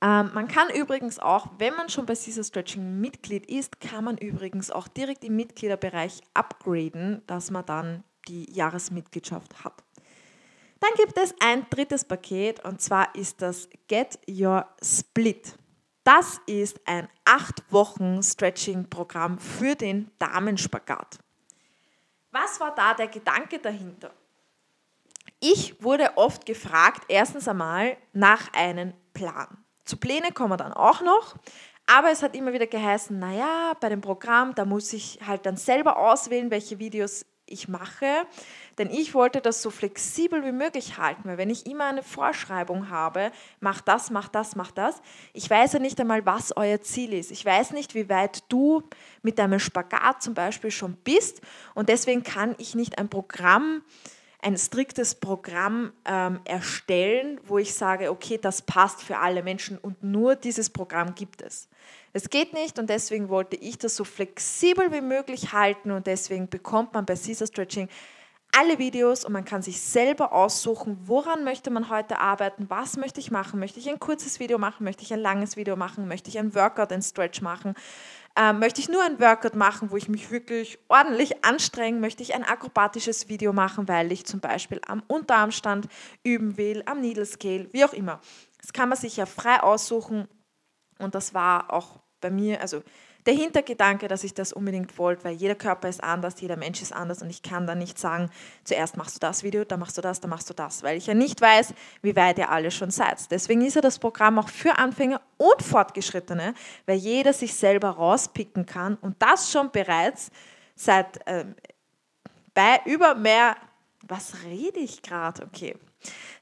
Ähm, 0.00 0.30
man 0.32 0.46
kann 0.48 0.70
übrigens 0.70 1.18
auch, 1.18 1.48
wenn 1.58 1.74
man 1.74 1.88
schon 1.88 2.06
bei 2.06 2.14
Caesar 2.14 2.44
Stretching 2.44 3.00
Mitglied 3.00 3.44
ist, 3.46 3.80
kann 3.80 4.04
man 4.04 4.16
übrigens 4.18 4.70
auch 4.70 4.88
direkt 4.88 5.24
im 5.24 5.36
Mitgliederbereich 5.36 6.20
upgraden, 6.32 7.22
dass 7.26 7.50
man 7.50 7.66
dann 7.66 8.04
die 8.28 8.50
Jahresmitgliedschaft 8.52 9.64
hat. 9.64 9.74
Dann 10.78 10.90
gibt 10.96 11.18
es 11.18 11.34
ein 11.40 11.66
drittes 11.70 12.04
Paket 12.04 12.64
und 12.64 12.80
zwar 12.80 13.14
ist 13.16 13.42
das 13.42 13.68
Get 13.88 14.18
Your 14.28 14.66
Split. 14.82 15.56
Das 16.04 16.40
ist 16.46 16.80
ein 16.86 17.08
acht 17.24 17.62
Wochen 17.72 18.22
Stretching-Programm 18.22 19.38
für 19.38 19.76
den 19.76 20.10
Damenspagat. 20.18 21.18
Was 22.32 22.58
war 22.58 22.74
da 22.74 22.94
der 22.94 23.06
Gedanke 23.06 23.60
dahinter? 23.60 24.12
Ich 25.38 25.82
wurde 25.82 26.16
oft 26.16 26.44
gefragt, 26.44 27.04
erstens 27.08 27.46
einmal 27.46 27.96
nach 28.12 28.52
einem 28.52 28.94
Plan. 29.12 29.58
Zu 29.84 29.96
Pläne 29.96 30.32
kommen 30.32 30.50
wir 30.50 30.56
dann 30.56 30.72
auch 30.72 31.02
noch, 31.02 31.36
aber 31.86 32.10
es 32.10 32.22
hat 32.22 32.34
immer 32.34 32.52
wieder 32.52 32.66
geheißen, 32.66 33.18
naja, 33.18 33.74
bei 33.80 33.88
dem 33.88 34.00
Programm, 34.00 34.54
da 34.54 34.64
muss 34.64 34.92
ich 34.92 35.20
halt 35.26 35.46
dann 35.46 35.56
selber 35.56 35.98
auswählen, 35.98 36.50
welche 36.50 36.78
Videos 36.78 37.26
ich 37.46 37.68
mache. 37.68 38.26
Denn 38.78 38.90
ich 38.90 39.14
wollte 39.14 39.40
das 39.40 39.62
so 39.62 39.70
flexibel 39.70 40.44
wie 40.44 40.52
möglich 40.52 40.98
halten, 40.98 41.22
weil 41.24 41.38
wenn 41.38 41.50
ich 41.50 41.66
immer 41.66 41.86
eine 41.86 42.02
Vorschreibung 42.02 42.88
habe, 42.88 43.30
mach 43.60 43.80
das, 43.80 44.10
mach 44.10 44.28
das, 44.28 44.56
mach 44.56 44.70
das, 44.70 45.02
ich 45.32 45.48
weiß 45.48 45.74
ja 45.74 45.78
nicht 45.78 46.00
einmal, 46.00 46.24
was 46.24 46.56
euer 46.56 46.80
Ziel 46.80 47.12
ist. 47.12 47.30
Ich 47.30 47.44
weiß 47.44 47.72
nicht, 47.72 47.94
wie 47.94 48.08
weit 48.08 48.44
du 48.48 48.82
mit 49.22 49.38
deinem 49.38 49.58
Spagat 49.58 50.22
zum 50.22 50.34
Beispiel 50.34 50.70
schon 50.70 50.94
bist 51.04 51.42
und 51.74 51.88
deswegen 51.88 52.22
kann 52.22 52.54
ich 52.58 52.74
nicht 52.74 52.98
ein 52.98 53.08
Programm 53.08 53.82
ein 54.42 54.58
striktes 54.58 55.14
Programm 55.14 55.92
ähm, 56.04 56.40
erstellen, 56.44 57.40
wo 57.46 57.58
ich 57.58 57.74
sage, 57.74 58.10
okay, 58.10 58.38
das 58.38 58.60
passt 58.62 59.00
für 59.00 59.18
alle 59.18 59.42
Menschen 59.42 59.78
und 59.78 60.02
nur 60.02 60.34
dieses 60.34 60.68
Programm 60.68 61.14
gibt 61.14 61.42
es. 61.42 61.68
Es 62.12 62.28
geht 62.28 62.52
nicht 62.52 62.78
und 62.78 62.90
deswegen 62.90 63.28
wollte 63.28 63.56
ich 63.56 63.78
das 63.78 63.96
so 63.96 64.04
flexibel 64.04 64.92
wie 64.92 65.00
möglich 65.00 65.52
halten 65.52 65.92
und 65.92 66.06
deswegen 66.06 66.48
bekommt 66.48 66.92
man 66.92 67.06
bei 67.06 67.14
Caesar 67.14 67.46
Stretching 67.46 67.88
alle 68.54 68.78
Videos 68.78 69.24
und 69.24 69.32
man 69.32 69.46
kann 69.46 69.62
sich 69.62 69.80
selber 69.80 70.32
aussuchen, 70.32 70.98
woran 71.06 71.42
möchte 71.42 71.70
man 71.70 71.88
heute 71.88 72.18
arbeiten, 72.18 72.66
was 72.68 72.98
möchte 72.98 73.18
ich 73.18 73.30
machen, 73.30 73.58
möchte 73.58 73.80
ich 73.80 73.88
ein 73.88 73.98
kurzes 73.98 74.40
Video 74.40 74.58
machen, 74.58 74.84
möchte 74.84 75.02
ich 75.02 75.12
ein 75.12 75.20
langes 75.20 75.56
Video 75.56 75.74
machen, 75.74 76.06
möchte 76.06 76.28
ich 76.28 76.38
ein 76.38 76.54
Workout, 76.54 76.92
ein 76.92 77.00
Stretch 77.00 77.40
machen, 77.40 77.74
ähm, 78.36 78.58
möchte 78.58 78.80
ich 78.80 78.88
nur 78.88 79.02
ein 79.04 79.20
Workout 79.20 79.54
machen, 79.54 79.90
wo 79.90 79.96
ich 79.96 80.08
mich 80.08 80.30
wirklich 80.30 80.78
ordentlich 80.88 81.44
anstrenge, 81.44 81.98
möchte 82.00 82.22
ich 82.22 82.34
ein 82.34 82.44
akrobatisches 82.44 83.28
Video 83.28 83.52
machen, 83.52 83.88
weil 83.88 84.10
ich 84.12 84.24
zum 84.24 84.40
Beispiel 84.40 84.80
am 84.86 85.02
Unterarmstand 85.06 85.88
üben 86.22 86.56
will, 86.56 86.82
am 86.86 87.00
Needle 87.00 87.26
Scale, 87.26 87.68
wie 87.72 87.84
auch 87.84 87.92
immer. 87.92 88.20
Das 88.60 88.72
kann 88.72 88.88
man 88.88 88.98
sich 88.98 89.16
ja 89.16 89.26
frei 89.26 89.62
aussuchen 89.62 90.28
und 90.98 91.14
das 91.14 91.34
war 91.34 91.72
auch 91.72 92.00
bei 92.20 92.30
mir, 92.30 92.60
also 92.60 92.82
der 93.26 93.34
Hintergedanke, 93.34 94.08
dass 94.08 94.24
ich 94.24 94.34
das 94.34 94.52
unbedingt 94.52 94.98
wollte, 94.98 95.24
weil 95.24 95.34
jeder 95.34 95.54
Körper 95.54 95.88
ist 95.88 96.02
anders, 96.02 96.40
jeder 96.40 96.56
Mensch 96.56 96.82
ist 96.82 96.92
anders 96.92 97.22
und 97.22 97.30
ich 97.30 97.42
kann 97.42 97.66
da 97.66 97.74
nicht 97.74 97.98
sagen, 97.98 98.30
zuerst 98.64 98.96
machst 98.96 99.14
du 99.16 99.20
das 99.20 99.44
Video, 99.44 99.64
dann 99.64 99.78
machst 99.78 99.96
du 99.96 100.02
das, 100.02 100.20
dann 100.20 100.30
machst 100.30 100.50
du 100.50 100.54
das, 100.54 100.82
weil 100.82 100.96
ich 100.96 101.06
ja 101.06 101.14
nicht 101.14 101.40
weiß, 101.40 101.72
wie 102.02 102.16
weit 102.16 102.38
ihr 102.38 102.50
alle 102.50 102.70
schon 102.70 102.90
seid. 102.90 103.30
Deswegen 103.30 103.64
ist 103.64 103.74
ja 103.74 103.80
das 103.80 104.00
Programm 104.00 104.38
auch 104.38 104.48
für 104.48 104.76
Anfänger 104.76 105.20
und 105.42 105.62
Fortgeschrittene, 105.62 106.54
weil 106.86 106.96
jeder 106.96 107.32
sich 107.32 107.54
selber 107.54 107.90
rauspicken 107.90 108.64
kann 108.66 108.96
und 108.96 109.20
das 109.20 109.50
schon 109.50 109.70
bereits 109.70 110.30
seit 110.74 111.20
ähm, 111.26 111.54
bei 112.54 112.80
über 112.84 113.14
mehr, 113.14 113.56
was 114.06 114.44
rede 114.44 114.80
ich 114.80 115.02
gerade? 115.02 115.44
Okay, 115.44 115.74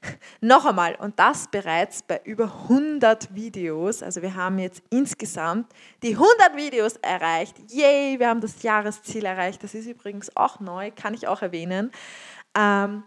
noch 0.41 0.65
einmal, 0.65 0.95
und 0.95 1.17
das 1.19 1.47
bereits 1.47 2.03
bei 2.03 2.21
über 2.23 2.45
100 2.45 3.33
Videos. 3.33 4.03
Also 4.03 4.21
wir 4.21 4.35
haben 4.35 4.59
jetzt 4.59 4.83
insgesamt 4.89 5.71
die 6.03 6.13
100 6.13 6.55
Videos 6.55 6.97
erreicht. 6.97 7.55
Yay, 7.69 8.19
wir 8.19 8.29
haben 8.29 8.41
das 8.41 8.61
Jahresziel 8.63 9.25
erreicht. 9.25 9.63
Das 9.63 9.73
ist 9.73 9.87
übrigens 9.87 10.35
auch 10.35 10.59
neu, 10.59 10.91
kann 10.91 11.13
ich 11.13 11.27
auch 11.27 11.41
erwähnen. 11.41 11.91
Ähm, 12.55 13.03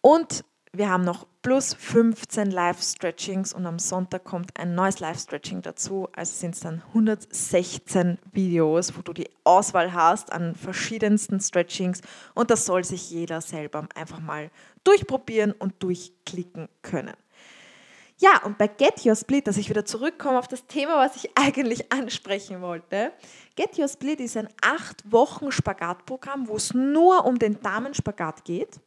und 0.00 0.44
wir 0.76 0.90
haben 0.90 1.04
noch 1.04 1.26
plus 1.42 1.74
15 1.74 2.50
Live-Stretchings 2.50 3.52
und 3.52 3.64
am 3.64 3.78
Sonntag 3.78 4.24
kommt 4.24 4.58
ein 4.58 4.74
neues 4.74 4.98
Live-Stretching 4.98 5.62
dazu. 5.62 6.08
Also 6.14 6.34
sind 6.34 6.54
es 6.54 6.60
dann 6.60 6.82
116 6.88 8.18
Videos, 8.32 8.96
wo 8.96 9.02
du 9.02 9.12
die 9.12 9.30
Auswahl 9.44 9.92
hast 9.92 10.32
an 10.32 10.56
verschiedensten 10.56 11.40
Stretchings 11.40 12.00
und 12.34 12.50
das 12.50 12.66
soll 12.66 12.82
sich 12.82 13.08
jeder 13.10 13.40
selber 13.40 13.88
einfach 13.94 14.20
mal 14.20 14.50
durchprobieren 14.82 15.52
und 15.52 15.80
durchklicken 15.80 16.68
können. 16.82 17.14
Ja, 18.18 18.42
und 18.44 18.58
bei 18.58 18.68
Get 18.68 19.04
Your 19.04 19.16
Split, 19.16 19.46
dass 19.46 19.56
ich 19.56 19.68
wieder 19.68 19.84
zurückkomme 19.84 20.38
auf 20.38 20.48
das 20.48 20.66
Thema, 20.66 20.96
was 20.96 21.16
ich 21.16 21.30
eigentlich 21.36 21.92
ansprechen 21.92 22.62
wollte. 22.62 23.12
Get 23.56 23.78
Your 23.78 23.88
Split 23.88 24.20
ist 24.20 24.36
ein 24.36 24.48
8 24.62 25.12
Wochen 25.12 25.52
Spagatprogramm, 25.52 26.48
wo 26.48 26.56
es 26.56 26.74
nur 26.74 27.24
um 27.26 27.38
den 27.38 27.60
Damenspagat 27.60 28.44
geht. 28.44 28.80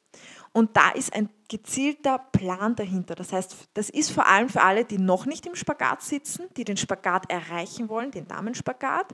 Und 0.58 0.76
da 0.76 0.90
ist 0.90 1.14
ein 1.14 1.30
gezielter 1.50 2.18
Plan 2.18 2.76
dahinter. 2.76 3.14
Das 3.14 3.32
heißt, 3.32 3.56
das 3.76 3.92
ist 3.92 4.10
vor 4.10 4.26
allem 4.26 4.50
für 4.50 4.64
alle, 4.64 4.86
die 4.86 4.98
noch 4.98 5.28
nicht 5.28 5.46
im 5.46 5.54
Spagat 5.54 6.02
sitzen, 6.02 6.46
die 6.58 6.64
den 6.64 6.78
Spagat 6.78 7.30
erreichen 7.30 7.90
wollen, 7.90 8.10
den 8.10 8.28
Damenspagat 8.28 9.14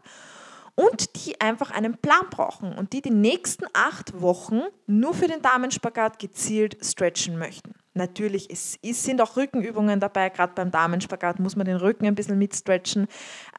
und 0.75 1.17
die 1.17 1.41
einfach 1.41 1.69
einen 1.71 1.97
Plan 1.97 2.29
brauchen 2.29 2.71
und 2.71 2.93
die 2.93 3.01
die 3.01 3.11
nächsten 3.11 3.65
acht 3.73 4.21
Wochen 4.21 4.61
nur 4.87 5.13
für 5.13 5.27
den 5.27 5.41
Damenspagat 5.41 6.17
gezielt 6.17 6.77
stretchen 6.81 7.37
möchten. 7.37 7.73
Natürlich, 7.95 8.49
es, 8.49 8.79
sind 8.81 9.21
auch 9.21 9.37
Rückenübungen 9.37 9.99
dabei, 9.99 10.29
gerade 10.29 10.53
beim 10.55 10.71
Damenspagat 10.71 11.39
muss 11.39 11.55
man 11.55 11.65
den 11.65 11.77
Rücken 11.77 12.07
ein 12.07 12.15
bisschen 12.15 12.39
mitstretchen. 12.39 13.07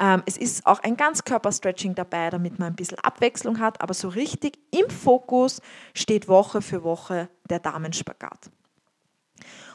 Ähm, 0.00 0.23
es 0.26 0.37
ist 0.37 0.67
auch 0.67 0.81
ein 0.81 0.97
Ganzkörperstretching 0.97 1.95
dabei, 1.95 2.31
damit 2.31 2.59
man 2.59 2.69
ein 2.69 2.76
bisschen 2.76 2.99
Abwechslung 2.99 3.61
hat, 3.61 3.81
aber 3.81 3.95
so 3.95 4.09
richtig 4.09 4.59
im 4.73 4.91
Fokus 4.91 5.61
steht 5.95 6.26
Woche 6.26 6.62
für 6.62 6.83
Woche 6.83 7.29
der 7.49 7.61
Damenspagat. 7.61 8.50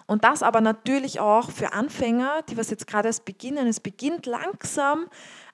Und 0.08 0.24
das 0.24 0.44
aber 0.44 0.60
natürlich 0.60 1.20
auch 1.20 1.52
für 1.52 1.72
Anfänger, 1.72 2.42
die 2.50 2.58
was 2.58 2.72
jetzt 2.72 2.88
gerade 2.88 3.08
erst 3.08 3.26
beginnen. 3.26 3.68
Es 3.68 3.80
beginnt 3.80 4.26
langsam. 4.26 5.06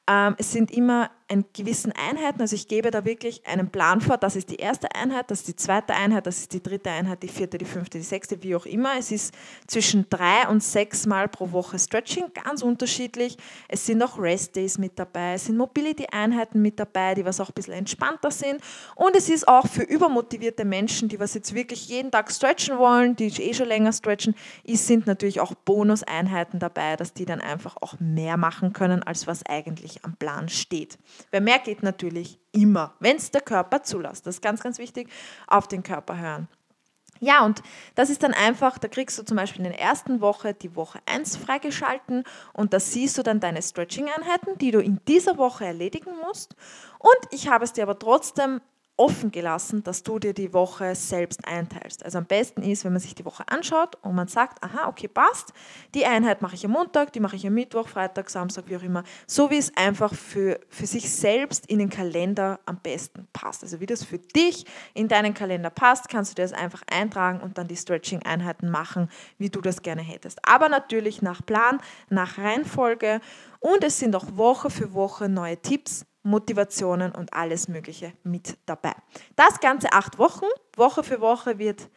Ähm, 0.08 0.36
es 0.38 0.52
sind 0.52 0.72
immer 0.72 1.10
in 1.28 1.46
gewissen 1.54 1.92
Einheiten. 1.92 2.42
Also 2.42 2.56
ich 2.56 2.68
gebe 2.68 2.92
da 2.92 3.04
wirklich 3.04 3.46
einen 3.48 3.70
Plan 3.70 4.00
vor. 4.00 4.18
Das 4.18 4.36
ist 4.36 4.52
die 4.52 4.58
erste 4.58 4.94
Einheit, 4.94 5.32
das 5.32 5.40
ist 5.40 5.48
die 5.48 5.56
zweite 5.56 5.96
Einheit, 5.96 6.28
das 6.28 6.38
ist 6.38 6.54
die 6.54 6.62
dritte 6.62 6.92
Einheit, 6.92 7.24
die 7.24 7.28
vierte, 7.28 7.58
die 7.58 7.66
fünfte, 7.66 7.98
die 7.98 8.04
sechste, 8.04 8.44
wie 8.44 8.56
auch 8.56 8.68
immer. 8.68 8.92
Es 9.00 9.12
ist 9.12 9.34
zwischen 9.66 10.08
drei 10.10 10.48
und 10.48 10.64
sechs 10.64 11.08
Mal 11.08 11.28
pro 11.28 11.52
Woche 11.52 11.80
Stretching, 11.80 12.26
ganz 12.44 12.62
unterschiedlich. 12.62 13.38
Es 13.68 13.86
sind 13.88 14.04
auch 14.04 14.20
Rest 14.20 14.56
Days 14.56 14.78
mit 14.78 15.00
dabei, 15.00 15.34
es 15.34 15.46
sind 15.46 15.58
Mobility-Einheiten 15.58 16.62
mit 16.62 16.80
dabei, 16.80 17.16
die 17.16 17.26
was 17.26 17.40
auch 17.40 17.50
ein 17.50 17.54
bisschen 17.56 17.74
entspannter 17.74 18.30
sind. 18.30 18.62
Und 18.94 19.16
es 19.16 19.28
ist 19.28 19.48
auch 19.48 19.68
für 19.68 19.84
übermotivierte 19.84 20.64
Menschen, 20.64 21.10
die 21.10 21.20
was 21.20 21.34
jetzt 21.34 21.56
wirklich 21.56 21.88
jeden 21.88 22.12
Tag 22.12 22.32
stretchen 22.32 22.78
wollen, 22.78 23.16
die 23.16 23.28
eh 23.28 23.54
schon 23.54 23.68
länger 23.68 23.94
stretchen, 23.94 24.36
es 24.64 24.86
sind 24.86 25.08
natürlich 25.08 25.40
auch 25.40 25.56
Bonuseinheiten 25.56 26.60
dabei, 26.60 26.96
dass 26.96 27.14
die 27.14 27.26
dann 27.26 27.42
einfach 27.42 27.78
auch 27.82 27.96
mehr 28.00 28.38
machen 28.38 28.74
können, 28.74 29.02
als 29.02 29.26
was 29.26 29.44
eigentlich 29.46 29.95
am 30.04 30.16
Plan 30.18 30.50
steht. 30.50 30.98
Weil 31.32 31.42
mehr 31.42 31.60
geht 31.60 31.84
natürlich 31.84 32.40
immer, 32.52 32.96
wenn 33.00 33.18
es 33.18 33.32
der 33.32 33.42
Körper 33.42 33.84
zulässt. 33.84 34.26
Das 34.26 34.36
ist 34.36 34.42
ganz, 34.42 34.62
ganz 34.62 34.78
wichtig, 34.78 35.10
auf 35.48 35.68
den 35.68 35.84
Körper 35.84 36.18
hören. 36.18 36.48
Ja, 37.22 37.46
und 37.46 37.64
das 37.96 38.10
ist 38.10 38.24
dann 38.24 38.34
einfach, 38.34 38.78
da 38.78 38.90
kriegst 38.90 39.18
du 39.18 39.24
zum 39.24 39.38
Beispiel 39.38 39.66
in 39.66 39.72
der 39.72 39.80
ersten 39.80 40.20
Woche 40.20 40.54
die 40.54 40.76
Woche 40.76 41.00
1 41.06 41.38
freigeschalten 41.38 42.26
und 42.52 42.74
da 42.74 42.80
siehst 42.80 43.18
du 43.18 43.24
dann 43.24 43.40
deine 43.40 43.62
Stretching-Einheiten, 43.62 44.58
die 44.58 44.72
du 44.72 44.80
in 44.80 45.00
dieser 45.08 45.38
Woche 45.38 45.66
erledigen 45.66 46.12
musst. 46.26 46.56
Und 47.00 47.32
ich 47.32 47.48
habe 47.48 47.64
es 47.64 47.72
dir 47.72 47.84
aber 47.84 47.98
trotzdem 47.98 48.60
offen 48.98 49.32
gelassen, 49.32 49.84
dass 49.84 50.04
du 50.04 50.20
dir 50.20 50.34
die 50.34 50.54
Woche 50.54 50.96
selbst 50.96 51.46
einteilst. 51.46 52.06
Also 52.06 52.18
am 52.18 52.26
besten 52.26 52.62
ist, 52.62 52.86
wenn 52.86 52.94
man 52.94 53.02
sich 53.02 53.14
die 53.14 53.26
Woche 53.26 53.44
anschaut 53.48 53.98
und 54.02 54.16
man 54.16 54.28
sagt, 54.28 54.64
aha, 54.64 54.88
okay, 54.88 55.10
passt, 55.10 55.52
die 55.94 56.06
Einheit 56.06 56.42
mache 56.42 56.56
ich 56.56 56.66
am 56.66 56.72
Montag, 56.72 57.12
die 57.12 57.20
mache 57.20 57.36
ich 57.36 57.46
am 57.46 57.54
Mittwoch, 57.54 57.88
Freitag, 57.90 58.30
Samstag, 58.30 58.66
wie 58.68 58.78
auch 58.78 58.84
immer, 58.84 59.04
so 59.28 59.50
wie 59.52 59.58
es 59.58 59.76
einfach 59.76 60.14
für, 60.14 60.60
für 60.70 60.86
sich 60.86 61.12
selbst 61.12 61.66
in 61.66 61.80
den 61.80 61.90
Kalender 61.90 62.60
am 62.66 62.78
besten 62.78 63.28
passt. 63.34 63.64
Also 63.64 63.82
wie 63.82 63.86
das 63.86 64.04
für 64.04 64.18
dich 64.18 64.66
in 64.94 65.10
deinen 65.10 65.34
Kalender 65.34 65.70
passt, 65.70 66.08
kannst 66.08 66.32
du 66.32 66.36
dir 66.36 66.44
das 66.44 66.54
einfach 66.54 66.84
eintragen 66.90 67.42
und 67.42 67.58
dann 67.58 67.68
die 67.68 67.76
Stretching-Einheiten 67.76 68.70
machen, 68.70 69.10
wie 69.38 69.50
du 69.50 69.60
das 69.60 69.82
gerne 69.82 70.02
hättest. 70.04 70.40
Aber 70.48 70.70
natürlich 70.70 71.22
nach 71.22 71.46
Plan, 71.46 71.82
nach 72.10 72.38
Reihenfolge 72.38 73.20
und 73.60 73.84
es 73.84 74.00
sind 74.00 74.16
auch 74.16 74.38
Woche 74.38 74.70
für 74.70 74.94
Woche 74.94 75.28
neue 75.28 75.58
Tipps, 75.62 76.06
Motivationen 76.26 77.14
und 77.14 77.34
alles 77.34 77.68
Mögliche 77.68 78.14
mit 78.24 78.58
dabei. 78.66 78.94
Das 79.36 79.60
Ganze 79.60 79.94
acht 79.94 80.18
Wochen. 80.18 80.46
Woche 80.76 81.04
für 81.04 81.22
Woche 81.22 81.60
wird 81.60 81.90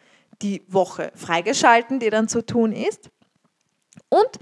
die 0.43 0.63
Woche 0.69 1.11
freigeschalten, 1.15 1.99
die 1.99 2.11
dann 2.11 2.29
zu 2.29 2.45
tun 2.45 2.73
ist. 2.73 3.11
Und 4.09 4.39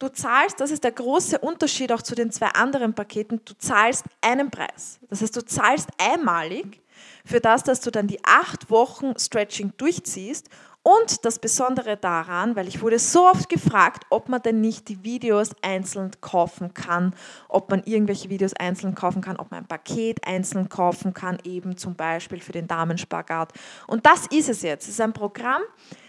du 0.00 0.08
zahlst, 0.08 0.60
das 0.60 0.70
ist 0.70 0.84
der 0.84 0.92
große 0.92 1.38
Unterschied 1.38 1.92
auch 1.92 2.02
zu 2.02 2.14
den 2.14 2.32
zwei 2.32 2.48
anderen 2.48 2.94
Paketen, 2.94 3.40
du 3.44 3.54
zahlst 3.54 4.04
einen 4.20 4.50
Preis. 4.50 4.98
Das 5.08 5.22
heißt, 5.22 5.36
du 5.36 5.44
zahlst 5.44 5.88
einmalig 5.98 6.82
für 7.24 7.40
das, 7.40 7.62
dass 7.62 7.80
du 7.80 7.90
dann 7.90 8.08
die 8.08 8.22
acht 8.24 8.68
Wochen 8.70 9.16
Stretching 9.16 9.72
durchziehst 9.76 10.48
und 10.82 11.24
das 11.24 11.38
Besondere 11.38 11.96
daran, 11.96 12.56
weil 12.56 12.66
ich 12.66 12.80
wurde 12.80 12.98
so 12.98 13.28
oft 13.28 13.48
gefragt, 13.48 14.04
ob 14.08 14.28
man 14.28 14.40
denn 14.42 14.60
nicht 14.60 14.88
die 14.88 15.04
Videos 15.04 15.50
einzeln 15.62 16.10
kaufen 16.20 16.72
kann, 16.72 17.14
ob 17.48 17.70
man 17.70 17.82
irgendwelche 17.84 18.30
Videos 18.30 18.54
einzeln 18.54 18.94
kaufen 18.94 19.20
kann, 19.20 19.36
ob 19.36 19.50
man 19.50 19.60
ein 19.60 19.66
Paket 19.66 20.26
einzeln 20.26 20.68
kaufen 20.68 21.12
kann, 21.12 21.38
eben 21.44 21.76
zum 21.76 21.96
Beispiel 21.96 22.40
für 22.40 22.52
den 22.52 22.66
Damenspagat. 22.66 23.52
Und 23.86 24.06
das 24.06 24.26
ist 24.28 24.48
es 24.48 24.62
jetzt. 24.62 24.84
Es 24.84 24.94
ist 24.94 25.00
ein 25.00 25.12
Programm, 25.12 25.62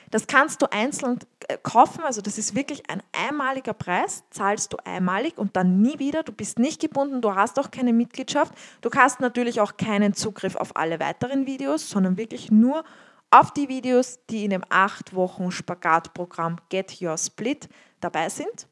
das 0.10 0.28
kannst 0.28 0.62
du 0.62 0.72
einzeln 0.72 1.20
äh, 1.48 1.58
kaufen, 1.62 2.04
also 2.04 2.22
das 2.22 2.38
ist 2.38 2.54
wirklich 2.54 2.90
ein 2.90 3.02
einmaliger 3.14 3.74
Preis, 3.74 4.24
zahlst 4.30 4.74
du 4.74 4.78
einmalig 4.84 5.38
und 5.38 5.56
dann 5.56 5.82
nie 5.82 6.00
wieder. 6.00 6.24
Du 6.24 6.34
bist 6.34 6.60
nicht 6.60 6.82
gebunden, 6.82 7.22
du 7.22 7.34
hast 7.34 7.58
auch 7.60 7.72
keine 7.72 7.94
Mitgliedschaft. 7.94 8.54
Du 8.82 8.90
hast 8.94 9.22
natürlich 9.22 9.62
auch 9.62 9.78
keinen 9.78 10.14
Zugriff 10.14 10.56
auf 10.56 10.76
alle 10.76 11.00
weiteren 11.00 11.48
Videos, 11.48 11.90
sondern 11.90 12.18
wirklich 12.18 12.52
nur 12.52 12.84
auf 13.32 13.52
die 13.52 13.70
Videos, 13.70 14.20
die 14.30 14.44
in 14.44 14.52
dem 14.52 14.64
8 14.70 15.16
Wochen 15.16 15.52
Spagatprogramm 15.52 16.58
Get 16.70 17.02
Your 17.02 17.18
Split 17.18 17.70
dabei 18.02 18.30
sind. 18.30 18.68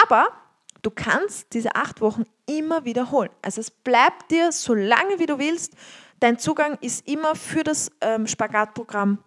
Aber 0.00 0.28
du 0.82 0.90
kannst 0.90 1.52
diese 1.52 1.74
8 1.74 2.00
Wochen 2.00 2.24
immer 2.46 2.84
wiederholen. 2.84 3.30
Also 3.42 3.60
es 3.60 3.70
bleibt 3.70 4.30
dir 4.30 4.52
so 4.52 4.72
lange 4.72 5.18
wie 5.18 5.26
du 5.26 5.38
willst. 5.38 5.74
Dein 6.20 6.38
Zugang 6.38 6.78
ist 6.80 7.06
immer 7.08 7.34
für 7.34 7.64
das 7.64 7.90
ähm, 8.00 8.26
Spagatprogramm 8.26 9.18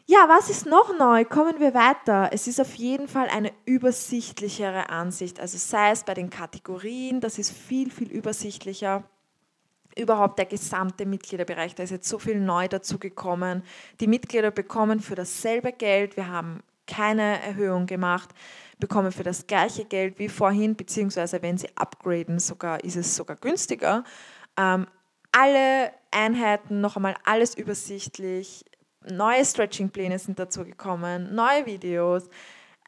Ja, 0.05 0.25
was 0.27 0.51
ist 0.51 0.67
noch 0.67 0.95
neu? 0.99 1.25
Kommen 1.25 1.59
wir 1.59 1.73
weiter. 1.73 2.29
Es 2.33 2.45
ist 2.45 2.59
auf 2.59 2.75
jeden 2.75 3.07
Fall 3.07 3.29
eine 3.29 3.51
übersichtlichere 3.65 4.89
Ansicht. 4.89 5.39
Also 5.39 5.57
sei 5.57 5.91
es 5.91 6.03
bei 6.03 6.13
den 6.13 6.29
Kategorien, 6.29 7.19
das 7.19 7.39
ist 7.39 7.51
viel, 7.51 7.89
viel 7.89 8.11
übersichtlicher. 8.11 9.05
Überhaupt 9.97 10.39
der 10.39 10.45
gesamte 10.45 11.05
Mitgliederbereich, 11.05 11.75
da 11.75 11.83
ist 11.83 11.91
jetzt 11.91 12.09
so 12.09 12.19
viel 12.19 12.39
neu 12.39 12.67
dazugekommen. 12.67 13.63
Die 13.99 14.07
Mitglieder 14.07 14.51
bekommen 14.51 14.99
für 14.99 15.15
dasselbe 15.15 15.71
Geld, 15.71 16.17
wir 16.17 16.27
haben 16.27 16.61
keine 16.87 17.41
Erhöhung 17.41 17.85
gemacht, 17.85 18.29
bekommen 18.79 19.11
für 19.11 19.23
das 19.23 19.47
gleiche 19.47 19.85
Geld 19.85 20.19
wie 20.19 20.29
vorhin, 20.29 20.75
beziehungsweise 20.75 21.41
wenn 21.41 21.57
sie 21.57 21.69
upgraden, 21.75 22.39
sogar 22.39 22.83
ist 22.83 22.97
es 22.97 23.15
sogar 23.15 23.37
günstiger. 23.37 24.03
Ähm, 24.57 24.87
alle 25.31 25.91
Einheiten, 26.11 26.81
noch 26.81 26.95
einmal 26.95 27.15
alles 27.23 27.55
übersichtlich, 27.55 28.65
neue 29.09 29.43
Stretching-Pläne 29.43 30.19
sind 30.19 30.39
dazu 30.39 30.63
gekommen, 30.65 31.33
neue 31.33 31.65
Videos, 31.65 32.29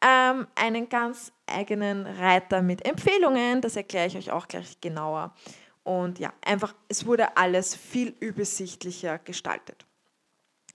ähm, 0.02 0.46
einen 0.54 0.88
ganz 0.88 1.32
eigenen 1.46 2.06
Reiter 2.06 2.62
mit 2.62 2.84
Empfehlungen, 2.86 3.60
das 3.60 3.76
erkläre 3.76 4.06
ich 4.06 4.16
euch 4.16 4.30
auch 4.30 4.46
gleich 4.48 4.80
genauer. 4.80 5.32
Und 5.86 6.18
ja, 6.18 6.32
einfach, 6.44 6.74
es 6.88 7.06
wurde 7.06 7.36
alles 7.36 7.76
viel 7.76 8.12
übersichtlicher 8.18 9.20
gestaltet. 9.20 9.86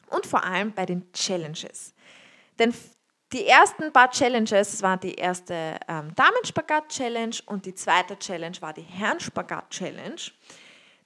Und 0.08 0.26
vor 0.26 0.42
allem 0.42 0.72
bei 0.72 0.86
den 0.86 1.12
Challenges. 1.12 1.94
Denn 2.58 2.74
die 3.34 3.46
ersten 3.46 3.92
paar 3.92 4.10
Challenges, 4.10 4.72
das 4.72 4.82
war 4.82 4.96
die 4.96 5.16
erste 5.16 5.78
ähm, 5.90 6.16
Damenspagat-Challenge 6.16 7.36
und 7.48 7.66
die 7.66 7.76
zweite 7.76 8.18
Challenge 8.18 8.56
war 8.62 8.72
die 8.72 8.84
Herrenspagat-Challenge. 8.84 10.22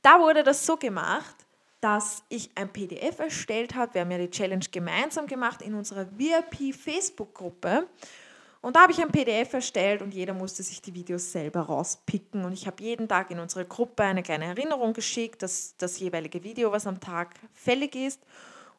Da 0.03 0.19
wurde 0.19 0.43
das 0.43 0.63
so 0.63 0.77
gemacht, 0.77 1.35
dass 1.81 2.21
ich 2.29 2.51
ein 2.53 2.71
PDF 2.71 3.17
erstellt 3.17 3.73
habe. 3.73 3.95
Wir 3.95 4.01
haben 4.01 4.11
ja 4.11 4.19
die 4.19 4.29
Challenge 4.29 4.65
gemeinsam 4.71 5.25
gemacht 5.25 5.63
in 5.63 5.73
unserer 5.73 6.05
VIP-Facebook-Gruppe. 6.15 7.87
Und 8.65 8.75
da 8.75 8.82
habe 8.82 8.91
ich 8.91 8.99
ein 8.99 9.12
PDF 9.12 9.54
erstellt 9.54 10.01
und 10.01 10.12
jeder 10.12 10.34
musste 10.34 10.63
sich 10.63 10.82
die 10.82 10.95
Videos 10.95 11.32
selber 11.32 11.60
rauspicken. 11.60 12.45
Und 12.45 12.54
ich 12.54 12.65
habe 12.65 12.82
jeden 12.82 13.08
Tag 13.08 13.30
in 13.30 13.38
unsere 13.38 13.63
Gruppe 13.63 14.01
eine 14.01 14.23
kleine 14.23 14.45
Erinnerung 14.45 14.93
geschickt, 14.93 15.43
dass 15.43 15.78
das 15.78 15.99
jeweilige 15.99 16.43
Video, 16.43 16.71
was 16.71 16.88
am 16.88 16.99
Tag 16.99 17.36
fällig 17.54 17.93
ist. 17.93 18.19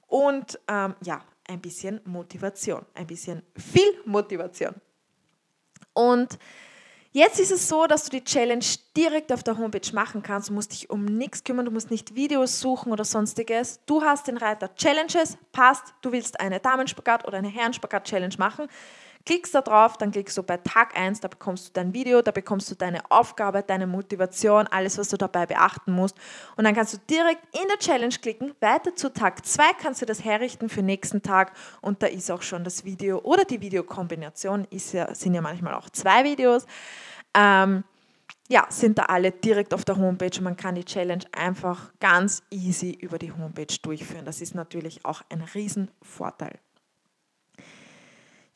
Und 0.08 0.58
ähm, 0.66 0.96
ja, 1.04 1.20
ein 1.46 1.60
bisschen 1.60 2.00
Motivation, 2.04 2.84
ein 2.94 3.06
bisschen 3.06 3.44
viel 3.56 4.02
Motivation. 4.04 4.74
Und 5.92 6.36
jetzt 7.12 7.38
ist 7.38 7.52
es 7.52 7.68
so, 7.68 7.86
dass 7.86 8.06
du 8.06 8.10
die 8.10 8.24
Challenge 8.24 8.66
direkt 8.96 9.32
auf 9.32 9.44
der 9.44 9.56
Homepage 9.56 9.92
machen 9.92 10.20
kannst. 10.20 10.48
Du 10.48 10.52
musst 10.52 10.72
dich 10.72 10.90
um 10.90 11.04
nichts 11.04 11.44
kümmern, 11.44 11.64
du 11.64 11.70
musst 11.70 11.92
nicht 11.92 12.12
Videos 12.12 12.58
suchen 12.58 12.90
oder 12.90 13.04
sonstiges. 13.04 13.78
Du 13.86 14.02
hast 14.02 14.26
den 14.26 14.36
Reiter 14.36 14.74
Challenges, 14.74 15.38
passt, 15.52 15.94
du 16.02 16.10
willst 16.10 16.40
eine 16.40 16.58
Damenspagat 16.58 17.24
oder 17.24 17.38
eine 17.38 17.50
Herrenspagat-Challenge 17.50 18.34
machen 18.36 18.66
klickst 19.26 19.54
da 19.54 19.60
drauf, 19.60 19.98
dann 19.98 20.12
klickst 20.12 20.38
du 20.38 20.42
bei 20.42 20.56
Tag 20.56 20.96
1, 20.96 21.20
da 21.20 21.28
bekommst 21.28 21.68
du 21.68 21.72
dein 21.74 21.92
Video, 21.92 22.22
da 22.22 22.30
bekommst 22.30 22.70
du 22.70 22.76
deine 22.76 23.10
Aufgabe, 23.10 23.62
deine 23.62 23.86
Motivation, 23.86 24.66
alles, 24.68 24.96
was 24.96 25.08
du 25.08 25.18
dabei 25.18 25.44
beachten 25.46 25.92
musst. 25.92 26.16
Und 26.56 26.64
dann 26.64 26.74
kannst 26.74 26.94
du 26.94 26.98
direkt 27.10 27.42
in 27.54 27.68
der 27.68 27.78
Challenge 27.78 28.14
klicken, 28.14 28.54
weiter 28.60 28.94
zu 28.96 29.12
Tag 29.12 29.44
2 29.44 29.62
kannst 29.82 30.00
du 30.00 30.06
das 30.06 30.24
herrichten 30.24 30.68
für 30.68 30.82
nächsten 30.82 31.22
Tag 31.22 31.52
und 31.82 32.02
da 32.02 32.06
ist 32.06 32.30
auch 32.30 32.42
schon 32.42 32.64
das 32.64 32.84
Video 32.84 33.18
oder 33.18 33.44
die 33.44 33.60
Videokombination, 33.60 34.66
ist 34.70 34.92
ja, 34.92 35.12
sind 35.14 35.34
ja 35.34 35.42
manchmal 35.42 35.74
auch 35.74 35.90
zwei 35.90 36.24
Videos. 36.24 36.64
Ähm, 37.34 37.84
ja, 38.48 38.66
sind 38.68 38.98
da 38.98 39.04
alle 39.04 39.32
direkt 39.32 39.74
auf 39.74 39.84
der 39.84 39.96
Homepage 39.96 40.38
und 40.38 40.44
man 40.44 40.56
kann 40.56 40.76
die 40.76 40.84
Challenge 40.84 41.24
einfach 41.32 41.92
ganz 41.98 42.44
easy 42.50 42.92
über 42.92 43.18
die 43.18 43.32
Homepage 43.32 43.74
durchführen. 43.82 44.24
Das 44.24 44.40
ist 44.40 44.54
natürlich 44.54 45.04
auch 45.04 45.22
ein 45.28 45.40
Riesenvorteil. 45.40 46.60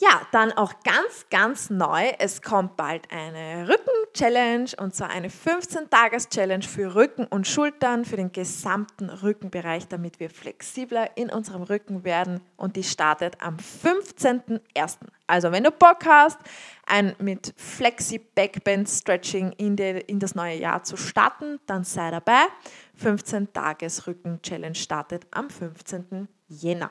Ja, 0.02 0.22
dann 0.32 0.50
auch 0.52 0.72
ganz, 0.82 1.26
ganz 1.28 1.68
neu. 1.68 2.10
Es 2.18 2.40
kommt 2.40 2.78
bald 2.78 3.06
eine 3.10 3.68
Rücken-Challenge 3.68 4.70
und 4.78 4.94
zwar 4.94 5.10
eine 5.10 5.28
15-Tages-Challenge 5.28 6.62
für 6.62 6.94
Rücken 6.94 7.26
und 7.26 7.46
Schultern, 7.46 8.06
für 8.06 8.16
den 8.16 8.32
gesamten 8.32 9.10
Rückenbereich, 9.10 9.88
damit 9.88 10.18
wir 10.18 10.30
flexibler 10.30 11.18
in 11.18 11.28
unserem 11.28 11.64
Rücken 11.64 12.02
werden. 12.02 12.40
Und 12.56 12.76
die 12.76 12.82
startet 12.82 13.42
am 13.42 13.58
15.01. 13.58 15.00
Also, 15.26 15.52
wenn 15.52 15.64
du 15.64 15.70
Bock 15.70 16.06
hast, 16.06 16.38
ein 16.86 17.14
mit 17.18 17.52
Flexi 17.58 18.18
Backbend 18.20 18.88
Stretching 18.88 19.52
in, 19.58 19.76
in 19.76 20.18
das 20.18 20.34
neue 20.34 20.56
Jahr 20.56 20.82
zu 20.82 20.96
starten, 20.96 21.60
dann 21.66 21.84
sei 21.84 22.10
dabei. 22.10 22.46
15 22.94 23.52
Tages 23.52 24.06
Rücken 24.06 24.40
Challenge 24.40 24.74
startet 24.74 25.26
am 25.30 25.50
15. 25.50 26.26
Jänner. 26.48 26.90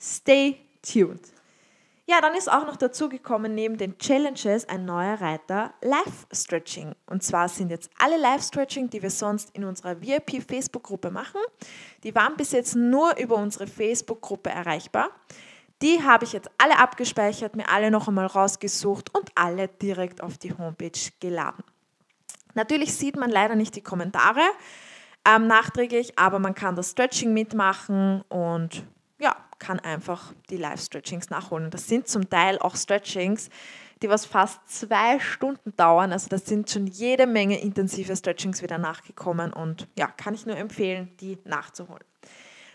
Stay 0.00 0.58
tuned. 0.82 1.33
Ja, 2.06 2.20
dann 2.20 2.34
ist 2.34 2.52
auch 2.52 2.66
noch 2.66 2.76
dazu 2.76 3.08
gekommen, 3.08 3.54
neben 3.54 3.78
den 3.78 3.96
Challenges 3.96 4.68
ein 4.68 4.84
neuer 4.84 5.20
Reiter 5.22 5.72
Live-Stretching. 5.80 6.94
Und 7.06 7.22
zwar 7.22 7.48
sind 7.48 7.70
jetzt 7.70 7.90
alle 7.98 8.18
Live-Stretching, 8.18 8.90
die 8.90 9.02
wir 9.02 9.08
sonst 9.08 9.56
in 9.56 9.64
unserer 9.64 10.02
VIP-Facebook-Gruppe 10.02 11.10
machen, 11.10 11.40
die 12.02 12.14
waren 12.14 12.36
bis 12.36 12.52
jetzt 12.52 12.76
nur 12.76 13.16
über 13.16 13.36
unsere 13.36 13.66
Facebook-Gruppe 13.66 14.50
erreichbar. 14.50 15.08
Die 15.80 16.02
habe 16.02 16.24
ich 16.24 16.34
jetzt 16.34 16.50
alle 16.58 16.78
abgespeichert, 16.78 17.56
mir 17.56 17.70
alle 17.70 17.90
noch 17.90 18.06
einmal 18.06 18.26
rausgesucht 18.26 19.14
und 19.14 19.30
alle 19.34 19.68
direkt 19.68 20.22
auf 20.22 20.36
die 20.36 20.52
Homepage 20.56 21.10
geladen. 21.20 21.64
Natürlich 22.54 22.94
sieht 22.94 23.16
man 23.16 23.30
leider 23.30 23.54
nicht 23.54 23.76
die 23.76 23.82
Kommentare 23.82 24.42
ähm, 25.26 25.46
nachträglich, 25.46 26.18
aber 26.18 26.38
man 26.38 26.54
kann 26.54 26.76
das 26.76 26.90
Stretching 26.90 27.32
mitmachen 27.32 28.22
und 28.28 28.84
ja, 29.18 29.36
kann 29.64 29.80
einfach 29.80 30.34
die 30.50 30.58
Live-Stretchings 30.58 31.30
nachholen. 31.30 31.70
das 31.70 31.88
sind 31.88 32.06
zum 32.06 32.28
Teil 32.28 32.58
auch 32.58 32.76
Stretchings, 32.76 33.48
die 34.02 34.10
was 34.10 34.26
fast 34.26 34.60
zwei 34.68 35.18
Stunden 35.18 35.74
dauern. 35.76 36.12
Also 36.12 36.28
das 36.28 36.44
sind 36.44 36.68
schon 36.68 36.86
jede 36.86 37.26
Menge 37.26 37.58
intensive 37.58 38.14
Stretchings 38.14 38.62
wieder 38.62 38.76
nachgekommen 38.76 39.54
und 39.54 39.88
ja, 39.98 40.08
kann 40.08 40.34
ich 40.34 40.44
nur 40.44 40.58
empfehlen, 40.58 41.10
die 41.20 41.38
nachzuholen. 41.44 42.04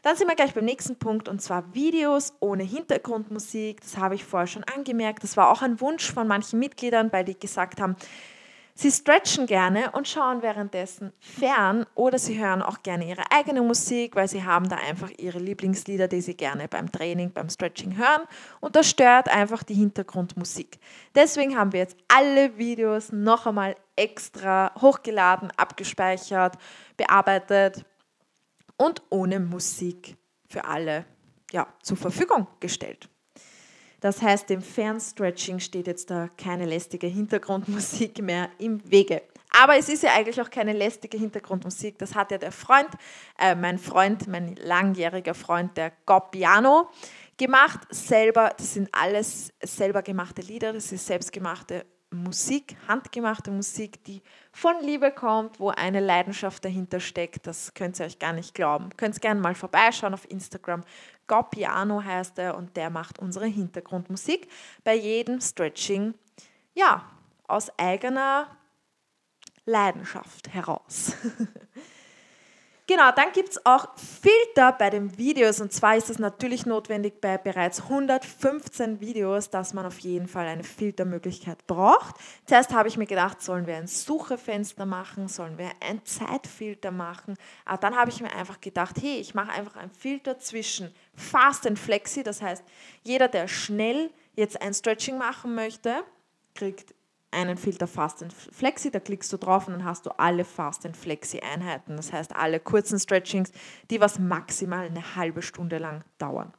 Dann 0.01 0.15
sind 0.15 0.27
wir 0.27 0.35
gleich 0.35 0.55
beim 0.55 0.65
nächsten 0.65 0.95
Punkt 0.95 1.29
und 1.29 1.43
zwar 1.43 1.75
Videos 1.75 2.33
ohne 2.39 2.63
Hintergrundmusik. 2.63 3.81
Das 3.81 3.97
habe 3.97 4.15
ich 4.15 4.25
vorher 4.25 4.47
schon 4.47 4.63
angemerkt. 4.63 5.23
Das 5.23 5.37
war 5.37 5.51
auch 5.51 5.61
ein 5.61 5.79
Wunsch 5.81 6.11
von 6.11 6.27
manchen 6.27 6.57
Mitgliedern, 6.57 7.11
weil 7.11 7.25
die 7.25 7.37
gesagt 7.37 7.79
haben, 7.79 7.97
Sie 8.81 8.91
stretchen 8.91 9.45
gerne 9.45 9.91
und 9.91 10.07
schauen 10.07 10.41
währenddessen 10.41 11.11
fern 11.19 11.85
oder 11.95 12.17
sie 12.17 12.39
hören 12.39 12.61
auch 12.61 12.81
gerne 12.81 13.09
ihre 13.09 13.29
eigene 13.29 13.61
Musik, 13.61 14.15
weil 14.15 14.29
sie 14.29 14.45
haben 14.45 14.69
da 14.69 14.77
einfach 14.77 15.09
ihre 15.17 15.37
Lieblingslieder, 15.37 16.07
die 16.07 16.21
sie 16.21 16.33
gerne 16.33 16.69
beim 16.69 16.89
Training, 16.89 17.33
beim 17.33 17.49
Stretching 17.49 17.97
hören 17.97 18.21
und 18.61 18.77
das 18.77 18.89
stört 18.89 19.27
einfach 19.27 19.63
die 19.63 19.73
Hintergrundmusik. 19.73 20.79
Deswegen 21.13 21.57
haben 21.57 21.73
wir 21.73 21.81
jetzt 21.81 21.97
alle 22.07 22.57
Videos 22.57 23.11
noch 23.11 23.47
einmal 23.47 23.75
extra 23.97 24.71
hochgeladen, 24.79 25.51
abgespeichert, 25.57 26.57
bearbeitet 26.95 27.83
und 28.77 29.01
ohne 29.09 29.41
Musik 29.41 30.15
für 30.47 30.63
alle 30.63 31.03
ja, 31.51 31.67
zur 31.83 31.97
Verfügung 31.97 32.47
gestellt. 32.61 33.09
Das 33.99 34.21
heißt, 34.21 34.49
dem 34.49 34.61
Fernstretching 34.61 35.59
steht 35.59 35.87
jetzt 35.87 36.09
da 36.09 36.29
keine 36.37 36.65
lästige 36.65 37.07
Hintergrundmusik 37.07 38.21
mehr 38.21 38.49
im 38.57 38.81
Wege. 38.89 39.21
Aber 39.61 39.77
es 39.77 39.89
ist 39.89 40.03
ja 40.03 40.13
eigentlich 40.13 40.39
auch 40.41 40.49
keine 40.49 40.73
lästige 40.73 41.17
Hintergrundmusik. 41.17 41.97
Das 41.97 42.15
hat 42.15 42.31
ja 42.31 42.37
der 42.37 42.51
Freund, 42.51 42.89
äh, 43.39 43.55
mein 43.55 43.77
Freund, 43.79 44.27
mein 44.27 44.55
langjähriger 44.55 45.33
Freund, 45.33 45.75
der 45.75 45.91
Goppiano, 46.05 46.89
gemacht. 47.37 47.79
Selber, 47.89 48.53
das 48.57 48.73
sind 48.73 48.89
alles 48.91 49.51
selber 49.61 50.01
gemachte 50.01 50.41
Lieder, 50.41 50.73
das 50.73 50.91
ist 50.91 51.07
selbstgemachte 51.07 51.85
Musik, 52.11 52.75
handgemachte 52.87 53.51
Musik, 53.51 54.03
die 54.05 54.21
von 54.51 54.73
Liebe 54.81 55.11
kommt, 55.11 55.59
wo 55.59 55.69
eine 55.69 55.99
Leidenschaft 55.99 56.65
dahinter 56.65 56.99
steckt. 56.99 57.45
Das 57.45 57.73
könnt 57.75 57.99
ihr 57.99 58.05
euch 58.05 58.17
gar 58.17 58.33
nicht 58.33 58.55
glauben. 58.55 58.89
Könnt 58.97 59.21
gerne 59.21 59.39
mal 59.39 59.53
vorbeischauen 59.53 60.13
auf 60.13 60.29
Instagram. 60.29 60.83
Piano 61.51 62.03
heißt 62.03 62.39
er 62.39 62.57
und 62.57 62.75
der 62.75 62.89
macht 62.89 63.19
unsere 63.19 63.45
Hintergrundmusik 63.45 64.47
bei 64.83 64.95
jedem 64.95 65.39
Stretching, 65.39 66.15
ja, 66.73 67.03
aus 67.47 67.69
eigener 67.77 68.47
Leidenschaft 69.65 70.49
heraus. 70.51 71.13
Genau, 72.89 73.11
dann 73.11 73.31
gibt 73.33 73.49
es 73.49 73.63
auch 73.67 73.87
Filter 73.97 74.71
bei 74.71 74.89
den 74.89 75.15
Videos. 75.15 75.61
Und 75.61 75.71
zwar 75.71 75.95
ist 75.95 76.09
es 76.09 76.17
natürlich 76.17 76.65
notwendig 76.65 77.21
bei 77.21 77.37
bereits 77.37 77.83
115 77.83 78.99
Videos, 78.99 79.51
dass 79.51 79.75
man 79.75 79.85
auf 79.85 79.99
jeden 79.99 80.27
Fall 80.27 80.47
eine 80.47 80.63
Filtermöglichkeit 80.63 81.67
braucht. 81.67 82.15
Zuerst 82.47 82.73
habe 82.73 82.87
ich 82.87 82.97
mir 82.97 83.05
gedacht, 83.05 83.43
sollen 83.43 83.67
wir 83.67 83.75
ein 83.75 83.85
Suchefenster 83.85 84.87
machen, 84.87 85.27
sollen 85.27 85.59
wir 85.59 85.69
ein 85.87 86.03
Zeitfilter 86.03 86.89
machen, 86.89 87.35
aber 87.63 87.77
dann 87.77 87.95
habe 87.95 88.09
ich 88.09 88.21
mir 88.21 88.33
einfach 88.33 88.59
gedacht, 88.59 88.95
hey, 88.99 89.19
ich 89.19 89.35
mache 89.35 89.51
einfach 89.51 89.75
ein 89.75 89.91
Filter 89.91 90.39
zwischen 90.39 90.91
Fast 91.13 91.67
und 91.67 91.77
Flexi, 91.77 92.23
das 92.23 92.41
heißt, 92.41 92.63
jeder, 93.03 93.27
der 93.27 93.47
schnell 93.47 94.09
jetzt 94.33 94.59
ein 94.63 94.73
Stretching 94.73 95.19
machen 95.19 95.53
möchte, 95.53 96.03
kriegt 96.55 96.95
einen 97.31 97.57
Filter 97.57 97.87
Fast 97.87 98.23
and 98.23 98.33
Flexi, 98.33 98.91
da 98.91 98.99
klickst 98.99 99.31
du 99.31 99.37
drauf 99.37 99.67
und 99.67 99.73
dann 99.73 99.85
hast 99.85 100.05
du 100.05 100.11
alle 100.17 100.45
Fast 100.45 100.85
and 100.85 100.97
Flexi 100.97 101.39
Einheiten. 101.39 101.95
Das 101.97 102.11
heißt, 102.11 102.35
alle 102.35 102.59
kurzen 102.59 102.99
Stretchings, 102.99 103.51
die 103.89 104.01
was 104.01 104.19
maximal 104.19 104.85
eine 104.85 105.15
halbe 105.15 105.41
Stunde 105.41 105.77
lang 105.77 106.03
dauern. 106.17 106.53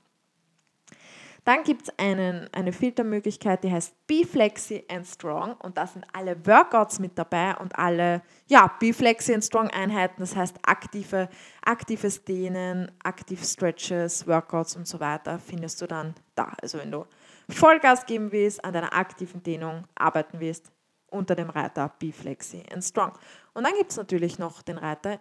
Dann 1.44 1.64
gibt 1.64 1.88
es 1.88 1.98
eine 1.98 2.72
Filtermöglichkeit, 2.72 3.64
die 3.64 3.72
heißt 3.72 4.06
Be 4.06 4.26
Flexi 4.30 4.84
and 4.90 5.06
Strong 5.06 5.54
und 5.54 5.78
da 5.78 5.86
sind 5.86 6.06
alle 6.12 6.46
Workouts 6.46 6.98
mit 6.98 7.16
dabei 7.18 7.56
und 7.56 7.78
alle 7.78 8.20
ja, 8.46 8.70
Be 8.78 8.92
Flexi 8.92 9.32
and 9.32 9.42
Strong 9.42 9.70
Einheiten, 9.70 10.20
das 10.20 10.36
heißt 10.36 10.58
aktive, 10.62 11.30
aktives 11.62 12.24
Dehnen, 12.24 12.92
aktiv 13.02 13.42
Stretches, 13.42 14.26
Workouts 14.26 14.76
und 14.76 14.86
so 14.86 15.00
weiter 15.00 15.38
findest 15.38 15.80
du 15.80 15.86
dann 15.86 16.14
da. 16.34 16.52
Also 16.60 16.78
wenn 16.78 16.92
du 16.92 17.06
Vollgas 17.50 18.06
geben 18.06 18.32
willst, 18.32 18.64
an 18.64 18.72
deiner 18.72 18.92
aktiven 18.92 19.42
Dehnung 19.42 19.84
arbeiten 19.94 20.40
willst, 20.40 20.70
unter 21.08 21.34
dem 21.34 21.50
Reiter 21.50 21.92
Be 21.98 22.12
Flexi 22.12 22.62
and 22.72 22.84
Strong. 22.84 23.12
Und 23.52 23.64
dann 23.64 23.74
gibt 23.76 23.90
es 23.90 23.96
natürlich 23.96 24.38
noch 24.38 24.62
den 24.62 24.78
Reiter 24.78 25.20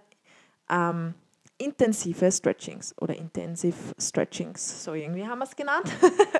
ähm, 0.69 1.15
intensive 1.59 2.31
Stretchings 2.31 2.95
oder 2.99 3.15
Intensive 3.15 3.75
Stretchings, 3.99 4.83
so 4.83 4.93
irgendwie 4.93 5.27
haben 5.27 5.39
wir 5.39 5.45
es 5.45 5.55
genannt. 5.55 5.91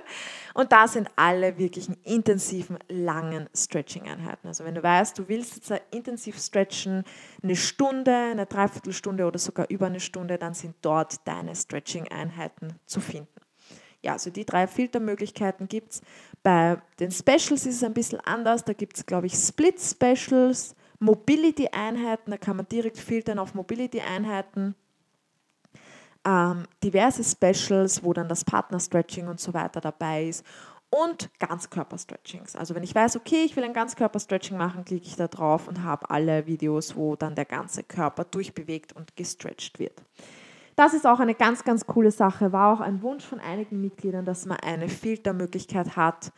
und 0.54 0.72
da 0.72 0.88
sind 0.88 1.10
alle 1.16 1.58
wirklichen 1.58 1.98
intensiven, 2.04 2.80
langen 2.88 3.50
Stretching-Einheiten. 3.54 4.48
Also 4.48 4.64
wenn 4.64 4.76
du 4.76 4.82
weißt, 4.82 5.20
du 5.20 5.28
willst 5.28 5.56
jetzt 5.56 5.84
intensiv 5.92 6.40
stretchen, 6.40 7.04
eine 7.44 7.56
Stunde, 7.58 8.16
eine 8.16 8.46
Dreiviertelstunde 8.46 9.26
oder 9.26 9.40
sogar 9.40 9.70
über 9.70 9.88
eine 9.88 10.00
Stunde, 10.00 10.38
dann 10.38 10.54
sind 10.54 10.76
dort 10.82 11.28
deine 11.28 11.54
Stretching-Einheiten 11.54 12.80
zu 12.86 13.02
finden. 13.02 13.28
Ja, 14.02 14.14
also 14.14 14.30
die 14.30 14.46
drei 14.46 14.68
Filtermöglichkeiten 14.68 15.68
gibt 15.68 15.94
es. 15.94 16.02
Bei 16.42 16.82
den 17.00 17.12
Specials 17.12 17.66
ist 17.66 17.76
es 17.76 17.84
ein 17.84 17.94
bisschen 17.94 18.20
anders. 18.22 18.64
Da 18.64 18.74
gibt 18.74 18.98
es, 18.98 19.06
glaube 19.06 19.28
ich, 19.28 19.34
Split-Specials, 19.34 20.76
Mobility-Einheiten. 21.00 22.32
Da 22.32 22.38
kann 22.38 22.58
man 22.58 22.68
direkt 22.68 22.98
filtern 22.98 23.40
auf 23.40 23.54
Mobility-Einheiten. 23.54 24.76
Ähm, 26.26 26.66
diverse 26.84 27.24
Specials, 27.24 28.04
wo 28.04 28.14
dann 28.14 28.30
das 28.30 28.46
Partner-Stretching 28.46 29.28
und 29.28 29.40
so 29.40 29.54
weiter 29.54 29.82
dabei 29.82 30.28
ist 30.28 30.46
und 30.90 31.30
Ganzkörper-Stretchings. 31.40 32.56
Also 32.56 32.76
wenn 32.76 32.84
ich 32.84 32.96
weiß, 32.96 33.16
okay, 33.16 33.44
ich 33.46 33.56
will 33.56 33.64
ein 33.64 33.74
Ganzkörper-Stretching 33.74 34.58
machen, 34.58 34.86
klicke 34.86 35.06
ich 35.06 35.16
da 35.16 35.28
drauf 35.28 35.68
und 35.68 35.84
habe 35.84 36.10
alle 36.10 36.48
Videos, 36.48 36.96
wo 36.96 37.16
dann 37.16 37.36
der 37.36 37.46
ganze 37.46 37.84
Körper 37.84 38.26
durchbewegt 38.26 38.94
und 38.94 39.16
gestretched 39.16 39.80
wird. 39.80 40.02
Das 40.80 40.94
ist 40.94 41.06
auch 41.06 41.20
eine 41.20 41.36
ganz, 41.36 41.66
ganz 41.66 41.86
coole 41.86 42.10
Sache. 42.10 42.54
War 42.54 42.74
auch 42.74 42.80
ein 42.80 43.02
Wunsch 43.02 43.26
von 43.26 43.42
einigen 43.42 43.82
Mitgliedern, 43.82 44.24
dass 44.24 44.46
man 44.46 44.62
eine 44.62 44.88
Filtermöglichkeit 44.88 45.98
hat, 45.98 46.32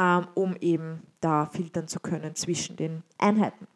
ähm, 0.00 0.28
um 0.32 0.56
eben 0.56 1.02
da 1.20 1.44
filtern 1.44 1.88
zu 1.88 2.00
können 2.00 2.34
zwischen 2.34 2.76
den 2.76 3.02
Einheiten. 3.18 3.68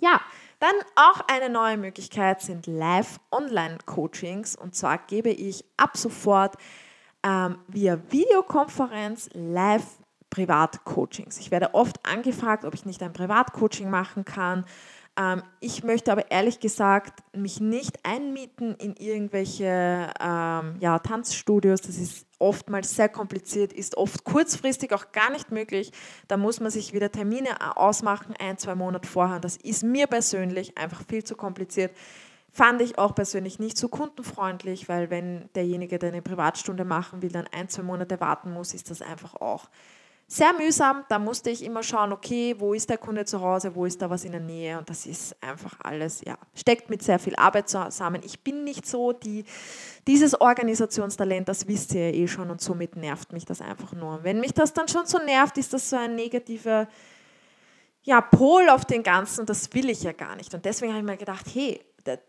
Ja, 0.00 0.20
dann 0.60 0.70
auch 0.94 1.22
eine 1.26 1.52
neue 1.52 1.78
Möglichkeit 1.78 2.42
sind 2.42 2.68
Live-Online-Coachings. 2.68 4.54
Und 4.54 4.76
zwar 4.76 4.98
gebe 4.98 5.30
ich 5.30 5.64
ab 5.76 5.96
sofort 5.96 6.54
ähm, 7.24 7.58
via 7.66 7.98
Videokonferenz 8.10 9.30
live 9.32 9.98
Privatcoachings. 10.30 11.38
Ich 11.38 11.50
werde 11.50 11.74
oft 11.74 11.98
angefragt, 12.06 12.64
ob 12.64 12.72
ich 12.74 12.86
nicht 12.86 13.02
ein 13.02 13.12
Privatcoaching 13.12 13.90
machen 13.90 14.24
kann. 14.24 14.64
Ähm, 15.18 15.42
ich 15.60 15.82
möchte 15.82 16.12
aber 16.12 16.30
ehrlich 16.30 16.60
gesagt 16.60 17.22
mich 17.36 17.60
nicht 17.60 18.04
einmieten 18.04 18.74
in 18.76 18.94
irgendwelche 18.94 20.12
ähm, 20.20 20.76
ja, 20.78 20.98
Tanzstudios. 21.00 21.80
Das 21.80 21.96
ist 21.96 22.26
oftmals 22.38 22.94
sehr 22.94 23.08
kompliziert, 23.08 23.72
ist 23.72 23.96
oft 23.96 24.22
kurzfristig 24.22 24.92
auch 24.92 25.10
gar 25.10 25.30
nicht 25.30 25.50
möglich. 25.50 25.90
Da 26.28 26.36
muss 26.36 26.60
man 26.60 26.70
sich 26.70 26.92
wieder 26.92 27.10
Termine 27.10 27.76
ausmachen, 27.76 28.34
ein, 28.38 28.58
zwei 28.58 28.76
Monate 28.76 29.08
vorher. 29.08 29.40
Das 29.40 29.56
ist 29.56 29.82
mir 29.82 30.06
persönlich 30.06 30.78
einfach 30.78 31.02
viel 31.08 31.24
zu 31.24 31.34
kompliziert. 31.34 31.90
Fand 32.50 32.80
ich 32.80 32.96
auch 32.96 33.14
persönlich 33.14 33.58
nicht 33.58 33.76
so 33.76 33.88
kundenfreundlich, 33.88 34.88
weil 34.88 35.10
wenn 35.10 35.48
derjenige, 35.54 35.98
der 35.98 36.10
eine 36.10 36.22
Privatstunde 36.22 36.84
machen 36.84 37.22
will, 37.22 37.30
dann 37.30 37.46
ein, 37.52 37.68
zwei 37.68 37.82
Monate 37.82 38.20
warten 38.20 38.52
muss, 38.52 38.72
ist 38.72 38.90
das 38.90 39.02
einfach 39.02 39.34
auch 39.34 39.68
sehr 40.30 40.52
mühsam. 40.52 41.04
Da 41.08 41.18
musste 41.18 41.48
ich 41.48 41.64
immer 41.64 41.82
schauen, 41.82 42.12
okay, 42.12 42.54
wo 42.58 42.74
ist 42.74 42.90
der 42.90 42.98
Kunde 42.98 43.24
zu 43.24 43.40
Hause, 43.40 43.74
wo 43.74 43.86
ist 43.86 44.00
da 44.00 44.10
was 44.10 44.24
in 44.24 44.32
der 44.32 44.42
Nähe 44.42 44.78
und 44.78 44.88
das 44.88 45.06
ist 45.06 45.34
einfach 45.42 45.80
alles, 45.82 46.20
ja, 46.24 46.36
steckt 46.54 46.90
mit 46.90 47.02
sehr 47.02 47.18
viel 47.18 47.34
Arbeit 47.34 47.68
zusammen. 47.68 48.20
Ich 48.22 48.44
bin 48.44 48.62
nicht 48.62 48.86
so 48.86 49.12
die, 49.12 49.44
dieses 50.06 50.38
Organisationstalent, 50.38 51.48
das 51.48 51.66
wisst 51.66 51.94
ihr 51.94 52.10
ja 52.10 52.14
eh 52.14 52.28
schon 52.28 52.50
und 52.50 52.60
somit 52.60 52.94
nervt 52.94 53.32
mich 53.32 53.46
das 53.46 53.62
einfach 53.62 53.92
nur. 53.94 54.22
Wenn 54.22 54.38
mich 54.38 54.52
das 54.52 54.74
dann 54.74 54.86
schon 54.86 55.06
so 55.06 55.18
nervt, 55.18 55.56
ist 55.56 55.72
das 55.72 55.88
so 55.88 55.96
ein 55.96 56.14
negativer 56.14 56.86
ja, 58.02 58.20
Pol 58.20 58.68
auf 58.68 58.84
den 58.84 59.02
Ganzen, 59.02 59.46
das 59.46 59.72
will 59.74 59.90
ich 59.90 60.02
ja 60.02 60.12
gar 60.12 60.36
nicht. 60.36 60.54
Und 60.54 60.64
deswegen 60.64 60.92
habe 60.92 61.00
ich 61.00 61.10
mir 61.10 61.16
gedacht, 61.16 61.46
hey, 61.52 61.80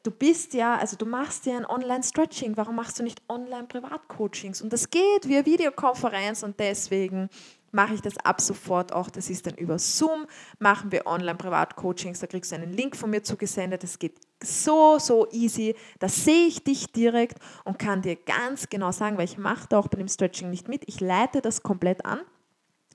du 0.03 0.11
bist 0.11 0.53
ja, 0.53 0.75
also 0.75 0.97
du 0.97 1.05
machst 1.05 1.45
ja 1.45 1.57
ein 1.57 1.65
Online-Stretching, 1.65 2.57
warum 2.57 2.75
machst 2.75 2.99
du 2.99 3.03
nicht 3.03 3.21
Online-Privatcoachings? 3.29 4.61
Und 4.61 4.73
das 4.73 4.89
geht 4.89 5.27
via 5.27 5.45
Videokonferenz 5.45 6.43
und 6.43 6.59
deswegen 6.59 7.29
mache 7.71 7.93
ich 7.95 8.01
das 8.01 8.17
ab 8.17 8.41
sofort 8.41 8.93
auch. 8.93 9.09
Das 9.09 9.29
ist 9.29 9.45
dann 9.45 9.55
über 9.55 9.79
Zoom, 9.79 10.25
machen 10.59 10.91
wir 10.91 11.05
Online-Privat-Coachings. 11.05 12.19
Da 12.19 12.27
kriegst 12.27 12.51
du 12.51 12.55
einen 12.55 12.73
Link 12.73 12.95
von 12.95 13.09
mir 13.09 13.23
zugesendet. 13.23 13.83
Das 13.83 13.99
geht 13.99 14.19
so, 14.43 14.99
so 14.99 15.27
easy. 15.31 15.75
Da 15.99 16.07
sehe 16.07 16.47
ich 16.47 16.63
dich 16.63 16.91
direkt 16.91 17.39
und 17.65 17.79
kann 17.79 18.01
dir 18.01 18.15
ganz 18.15 18.69
genau 18.69 18.91
sagen, 18.91 19.17
weil 19.17 19.25
ich 19.25 19.37
mache 19.37 19.67
da 19.69 19.79
auch 19.79 19.87
bei 19.87 19.97
dem 19.97 20.07
Stretching 20.07 20.49
nicht 20.49 20.67
mit. 20.67 20.83
Ich 20.87 20.99
leite 20.99 21.41
das 21.41 21.63
komplett 21.63 22.05
an. 22.05 22.21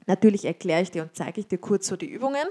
Natürlich 0.07 0.45
erkläre 0.45 0.83
ich 0.83 0.91
dir 0.91 1.03
und 1.03 1.15
zeige 1.15 1.41
ich 1.41 1.49
dir 1.49 1.59
kurz 1.59 1.87
so 1.87 1.97
die 1.97 2.09
Übungen, 2.11 2.47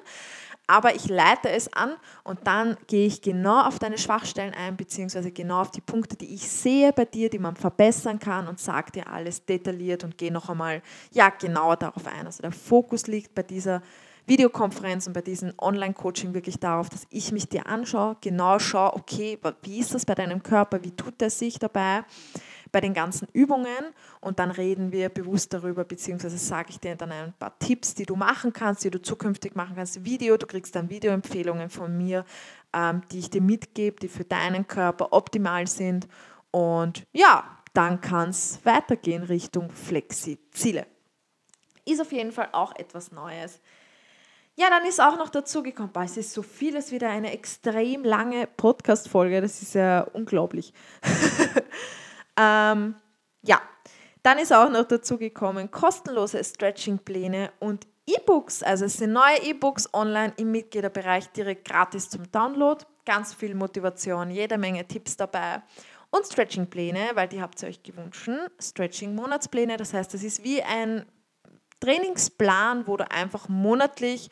aber 0.68 0.96
ich 0.96 1.10
leite 1.10 1.50
es 1.50 1.72
an 1.74 1.96
und 2.24 2.40
dann 2.46 2.78
gehe 2.88 3.06
ich 3.06 3.22
genau 3.22 3.62
auf 3.64 3.80
deine 3.80 3.98
Schwachstellen 3.98 4.54
ein, 4.54 4.78
beziehungsweise 4.78 5.32
genau 5.32 5.62
auf 5.62 5.72
die 5.72 5.82
Punkte, 5.82 6.16
die 6.16 6.34
ich 6.34 6.50
sehe 6.50 6.94
bei 6.94 7.06
dir, 7.06 7.30
die 7.30 7.40
man 7.40 7.56
verbessern 7.56 8.20
kann 8.20 8.48
und 8.48 8.60
sage 8.60 8.92
dir 8.92 9.08
alles 9.08 9.46
detailliert 9.46 10.04
und 10.04 10.18
gehe 10.18 10.32
noch 10.32 10.50
einmal 10.50 10.82
ja, 11.12 11.30
genauer 11.30 11.78
darauf 11.78 12.08
ein. 12.08 12.26
Also 12.26 12.42
der 12.42 12.52
Fokus 12.52 13.08
liegt 13.08 13.36
bei 13.36 13.44
dieser 13.44 13.82
Videokonferenz 14.26 15.06
und 15.08 15.14
bei 15.14 15.22
diesem 15.22 15.54
Online-Coaching 15.60 16.34
wirklich 16.34 16.58
darauf, 16.58 16.88
dass 16.90 17.06
ich 17.10 17.34
mich 17.34 17.50
dir 17.50 17.68
anschaue, 17.68 18.16
genau 18.22 18.58
schaue, 18.58 18.94
okay, 18.94 19.38
wie 19.64 19.80
ist 19.80 19.94
das 19.94 20.06
bei 20.06 20.16
deinem 20.16 20.42
Körper, 20.42 20.82
wie 20.84 20.92
tut 20.92 21.22
er 21.22 21.30
sich 21.30 21.60
dabei 21.60 22.06
bei 22.74 22.82
den 22.82 22.96
ganzen 22.96 23.28
Übungen 23.34 23.94
und 24.20 24.40
dann 24.40 24.50
reden 24.52 24.92
wir 24.92 25.10
bewusst 25.10 25.54
darüber, 25.54 25.86
beziehungsweise 25.86 26.40
sage 26.40 26.72
ich 26.72 26.80
dir 26.80 26.96
dann 26.96 27.12
ein 27.12 27.34
paar 27.34 27.58
Tipps, 27.60 27.94
die 27.94 28.06
du 28.06 28.16
machen 28.16 28.52
kannst, 28.52 28.84
die 28.84 28.90
du 28.90 29.00
zukünftig 29.00 29.56
machen 29.56 29.76
kannst. 29.76 30.04
Video, 30.04 30.36
du 30.38 30.48
kriegst 30.48 30.76
dann 30.76 30.90
Videoempfehlungen 30.90 31.70
von 31.70 31.96
mir, 31.96 32.26
ähm, 32.74 33.04
die 33.12 33.20
ich 33.20 33.30
dir 33.30 33.42
mitgebe, 33.42 33.98
die 34.02 34.08
für 34.08 34.26
deinen 34.26 34.68
Körper 34.68 35.14
optimal 35.14 35.68
sind. 35.68 36.08
Und 36.50 37.06
ja, 37.14 37.60
dann 37.76 38.02
kann 38.02 38.30
es 38.30 38.60
weitergehen 38.64 39.22
Richtung 39.22 39.70
Flexi-Ziele. 39.70 40.88
Ist 41.86 42.02
auf 42.02 42.12
jeden 42.12 42.32
Fall 42.32 42.50
auch 42.54 42.76
etwas 42.76 43.12
Neues. 43.12 43.60
Ja, 44.56 44.70
dann 44.70 44.86
ist 44.86 45.00
auch 45.00 45.18
noch 45.18 45.30
dazu 45.30 45.62
gekommen, 45.62 45.92
es 46.04 46.18
ist 46.18 46.34
so 46.34 46.42
vieles 46.42 46.92
wieder 46.92 47.10
eine 47.10 47.34
extrem 47.34 48.04
lange 48.04 48.48
Podcast-Folge, 48.48 49.42
das 49.42 49.62
ist 49.62 49.76
ja 49.76 50.02
unglaublich. 50.02 50.74
Ähm, 52.38 52.96
ja, 53.42 53.62
dann 54.24 54.38
ist 54.40 54.54
auch 54.54 54.70
noch 54.70 54.86
dazu 54.86 55.18
gekommen 55.18 55.70
kostenlose 55.70 56.44
Stretching-Pläne 56.44 57.52
und 57.60 57.88
E-Books. 58.06 58.64
Also 58.64 58.86
es 58.86 58.98
sind 58.98 59.14
neue 59.14 59.42
E-Books 59.44 59.94
online 59.94 60.34
im 60.38 60.52
Mitgliederbereich 60.52 61.30
direkt 61.30 61.66
gratis 61.66 62.10
zum 62.10 62.30
Download. 62.32 62.84
Ganz 63.06 63.34
viel 63.34 63.56
Motivation, 63.56 64.30
jede 64.30 64.58
Menge 64.58 64.88
Tipps 64.88 65.18
dabei. 65.18 65.62
Und 66.10 66.26
Stretching-Pläne, 66.26 67.12
weil 67.16 67.28
die 67.28 67.42
habt 67.42 67.62
ihr 67.62 67.70
euch 67.70 67.82
gewünscht. 67.82 68.30
Stretching-Monatspläne, 68.60 69.78
das 69.78 69.94
heißt, 69.94 70.14
das 70.14 70.24
ist 70.24 70.44
wie 70.44 70.62
ein 70.62 71.06
Trainingsplan, 71.80 72.88
wo 72.88 72.98
du 72.98 73.10
einfach 73.10 73.50
monatlich 73.50 74.30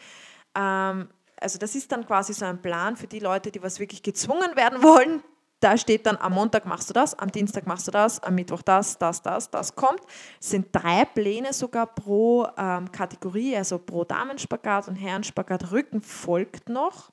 ähm, 0.55 1.09
also 1.41 1.57
das 1.57 1.75
ist 1.75 1.91
dann 1.91 2.05
quasi 2.05 2.33
so 2.33 2.45
ein 2.45 2.61
Plan 2.61 2.95
für 2.95 3.07
die 3.07 3.19
Leute, 3.19 3.51
die 3.51 3.61
was 3.63 3.79
wirklich 3.79 4.03
gezwungen 4.03 4.55
werden 4.55 4.83
wollen, 4.83 5.23
da 5.61 5.77
steht 5.77 6.05
dann, 6.05 6.17
am 6.17 6.33
Montag 6.33 6.65
machst 6.65 6.89
du 6.89 6.93
das, 6.93 7.17
am 7.17 7.31
Dienstag 7.31 7.67
machst 7.67 7.87
du 7.87 7.91
das, 7.91 8.21
am 8.21 8.35
Mittwoch 8.35 8.63
das, 8.63 8.97
das, 8.97 9.21
das, 9.21 9.49
das 9.49 9.75
kommt. 9.75 10.01
Es 10.39 10.49
sind 10.49 10.67
drei 10.71 11.05
Pläne 11.05 11.53
sogar 11.53 11.85
pro 11.87 12.47
ähm, 12.57 12.91
Kategorie, 12.91 13.55
also 13.55 13.77
pro 13.77 14.03
Damenspagat 14.03 14.87
und 14.87 14.95
Herrenspagat. 14.95 15.71
Rücken 15.71 16.01
folgt 16.01 16.67
noch. 16.67 17.11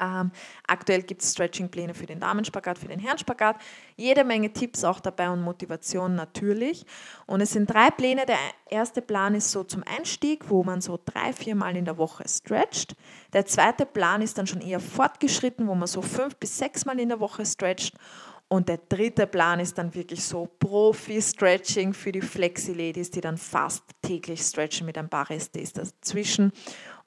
Ähm, 0.00 0.30
aktuell 0.66 1.02
gibt 1.02 1.22
es 1.22 1.32
Stretching-Pläne 1.32 1.94
für 1.94 2.06
den 2.06 2.20
Damenspagat, 2.20 2.78
für 2.78 2.88
den 2.88 2.98
Herrenspagat. 2.98 3.56
Jede 3.96 4.24
Menge 4.24 4.52
Tipps 4.52 4.84
auch 4.84 5.00
dabei 5.00 5.30
und 5.30 5.42
Motivation 5.42 6.14
natürlich. 6.14 6.84
Und 7.26 7.40
es 7.40 7.52
sind 7.52 7.66
drei 7.66 7.90
Pläne. 7.90 8.26
Der 8.26 8.38
erste 8.68 9.02
Plan 9.02 9.34
ist 9.34 9.50
so 9.50 9.64
zum 9.64 9.82
Einstieg, 9.84 10.50
wo 10.50 10.62
man 10.64 10.80
so 10.80 10.98
drei, 11.04 11.32
vier 11.32 11.54
Mal 11.54 11.76
in 11.76 11.84
der 11.84 11.98
Woche 11.98 12.24
stretcht. 12.28 12.94
Der 13.32 13.46
zweite 13.46 13.86
Plan 13.86 14.22
ist 14.22 14.38
dann 14.38 14.46
schon 14.46 14.60
eher 14.60 14.80
fortgeschritten, 14.80 15.66
wo 15.66 15.74
man 15.74 15.88
so 15.88 16.02
fünf 16.02 16.36
bis 16.36 16.58
sechs 16.58 16.84
Mal 16.84 17.00
in 17.00 17.08
der 17.08 17.20
Woche 17.20 17.46
stretcht. 17.46 17.94
Und 18.48 18.68
der 18.68 18.78
dritte 18.88 19.26
Plan 19.26 19.58
ist 19.58 19.76
dann 19.76 19.92
wirklich 19.94 20.22
so 20.22 20.46
Profi-Stretching 20.60 21.92
für 21.92 22.12
die 22.12 22.20
Flexi-Ladies, 22.20 23.10
die 23.10 23.20
dann 23.20 23.38
fast 23.38 23.82
täglich 24.02 24.40
stretchen 24.40 24.86
mit 24.86 24.96
ein 24.98 25.08
paar 25.08 25.28
Rest-Days 25.28 25.72
dazwischen. 25.72 26.52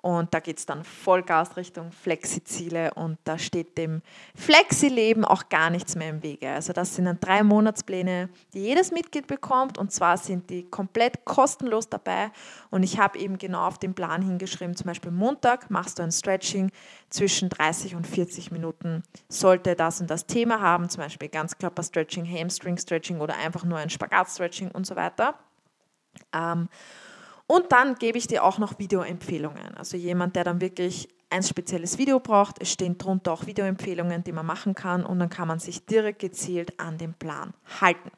Und 0.02 0.34
da 0.34 0.40
geht 0.40 0.60
es 0.60 0.66
dann 0.66 0.86
Vollgas 0.86 1.58
Richtung 1.58 1.92
Flexi-Ziele 1.92 2.94
und 2.94 3.18
da 3.26 3.38
steht 3.38 3.78
dem 3.78 4.02
Flexi-Leben 4.34 5.26
auch 5.26 5.50
gar 5.50 5.70
nichts 5.70 5.96
mehr 5.96 6.10
im 6.10 6.24
Wege. 6.24 6.50
Also 6.50 6.72
das 6.72 6.96
sind 6.96 7.06
dann 7.06 7.20
drei 7.20 7.44
Monatspläne, 7.44 8.30
die 8.54 8.60
jedes 8.60 8.92
Mitglied 8.92 9.28
bekommt 9.28 9.78
und 9.78 9.92
zwar 9.92 10.18
sind 10.18 10.50
die 10.50 10.64
komplett 10.64 11.26
kostenlos 11.26 11.90
dabei 11.90 12.32
und 12.70 12.84
ich 12.84 12.98
habe 12.98 13.20
eben 13.20 13.38
genau 13.38 13.68
auf 13.68 13.78
den 13.78 13.94
Plan 13.94 14.22
hingeschrieben, 14.22 14.76
zum 14.78 14.88
Beispiel 14.88 15.12
Montag 15.12 15.70
machst 15.70 16.00
du 16.00 16.04
ein 16.04 16.14
Stretching 16.14 16.72
zwischen 17.10 17.50
30 17.50 17.96
und 17.96 18.08
40 18.08 18.52
Minuten, 18.52 19.04
sollte 19.28 19.76
das 19.76 20.00
und 20.00 20.10
das 20.10 20.26
Thema 20.26 20.62
haben, 20.62 20.88
zum 20.90 21.04
Beispiel 21.04 21.28
Ganzkörper-Stretching, 21.28 22.26
Hamstring-Stretching 22.26 23.20
oder 23.20 23.36
einfach 23.36 23.66
nur 23.66 23.78
ein 23.78 23.90
Spagat-Stretching 23.90 24.72
und 24.72 24.86
so 24.86 24.96
weiter. 24.96 25.36
Ähm, 26.34 26.70
und 27.50 27.72
dann 27.72 27.96
gebe 27.96 28.20
ich 28.20 28.28
dir 28.28 28.44
auch 28.44 28.60
noch 28.60 28.78
Videoempfehlungen. 28.78 29.76
Also 29.76 29.98
jemand, 29.98 30.36
der 30.36 30.44
dann 30.44 30.62
wirklich 30.62 31.10
ein 31.32 31.42
spezielles 31.42 31.98
Video 31.98 32.20
braucht, 32.20 32.62
es 32.62 32.72
stehen 32.72 33.00
drunter 33.00 33.34
auch 33.34 33.48
Videoempfehlungen, 33.48 34.24
die 34.24 34.32
man 34.32 34.46
machen 34.46 34.76
kann 34.76 35.04
und 35.04 35.18
dann 35.18 35.30
kann 35.30 35.48
man 35.48 35.58
sich 35.58 35.84
direkt 35.84 36.20
gezielt 36.20 36.80
an 36.80 37.00
den 37.00 37.16
Plan 37.16 37.56
halten. 37.82 38.12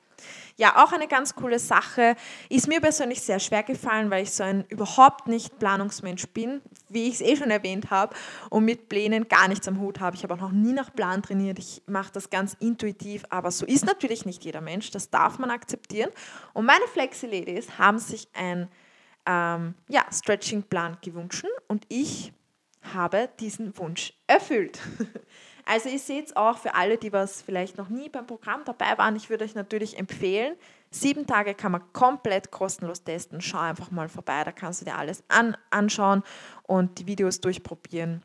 Ja, 0.57 0.83
auch 0.83 0.91
eine 0.91 1.07
ganz 1.07 1.33
coole 1.33 1.59
Sache. 1.59 2.17
Ist 2.49 2.67
mir 2.67 2.81
persönlich 2.81 3.21
sehr 3.21 3.39
schwer 3.39 3.63
gefallen, 3.63 4.11
weil 4.11 4.23
ich 4.23 4.31
so 4.31 4.43
ein 4.43 4.65
überhaupt 4.67 5.27
nicht 5.27 5.57
Planungsmensch 5.59 6.27
bin. 6.27 6.61
wie 6.89 7.07
ich 7.07 7.15
es 7.15 7.21
eh 7.21 7.37
schon 7.37 7.51
erwähnt 7.51 7.89
habe, 7.89 8.13
und 8.49 8.65
mit 8.65 8.89
Plänen 8.89 9.29
gar 9.29 9.47
nichts 9.47 9.65
am 9.65 9.79
Hut 9.79 10.01
habe. 10.01 10.17
Ich 10.17 10.23
habe 10.23 10.33
auch 10.33 10.41
noch 10.41 10.51
nie 10.51 10.73
nach 10.73 10.93
Plan 10.93 11.23
trainiert. 11.23 11.57
Ich 11.57 11.81
mache 11.87 12.11
das 12.11 12.29
ganz 12.29 12.57
intuitiv, 12.59 13.23
aber 13.29 13.49
so 13.49 13.65
ist 13.65 13.85
natürlich 13.85 14.25
nicht 14.25 14.43
jeder 14.43 14.59
Mensch. 14.59 14.91
Das 14.91 15.09
darf 15.09 15.39
man 15.39 15.51
akzeptieren. 15.51 16.09
Und 16.51 16.65
meine 16.65 16.85
Flexi-Ladies 16.91 17.77
haben 17.77 17.97
sich 17.97 18.27
ein 18.33 18.67
ähm, 19.25 19.75
ja, 19.87 20.05
Stretching-Plan 20.11 20.97
gewünscht 21.01 21.45
und 21.67 21.85
ich 21.89 22.33
habe 22.93 23.29
diesen 23.39 23.77
Wunsch 23.77 24.13
erfüllt. 24.27 24.79
Also 25.63 25.89
ihr 25.89 25.99
seht 25.99 26.25
es 26.25 26.35
auch 26.35 26.57
für 26.57 26.73
alle, 26.73 26.97
die 26.97 27.13
was 27.13 27.41
vielleicht 27.41 27.77
noch 27.77 27.87
nie 27.87 28.09
beim 28.09 28.25
Programm 28.25 28.63
dabei 28.65 28.97
waren, 28.97 29.15
ich 29.15 29.29
würde 29.29 29.45
euch 29.45 29.55
natürlich 29.55 29.97
empfehlen, 29.97 30.55
sieben 30.89 31.25
Tage 31.25 31.53
kann 31.53 31.71
man 31.71 31.93
komplett 31.93 32.51
kostenlos 32.51 33.03
testen. 33.03 33.41
Schau 33.41 33.59
einfach 33.59 33.91
mal 33.91 34.09
vorbei, 34.09 34.43
da 34.43 34.51
kannst 34.51 34.81
du 34.81 34.85
dir 34.85 34.97
alles 34.97 35.23
an, 35.29 35.55
anschauen 35.69 36.23
und 36.63 36.99
die 36.99 37.07
Videos 37.07 37.41
durchprobieren. 37.41 38.23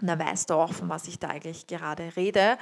Und 0.00 0.06
dann 0.06 0.18
weißt 0.18 0.50
du 0.50 0.54
auch, 0.54 0.72
von 0.72 0.88
was 0.88 1.08
ich 1.08 1.18
da 1.18 1.28
eigentlich 1.28 1.66
gerade 1.66 2.14
rede. 2.16 2.56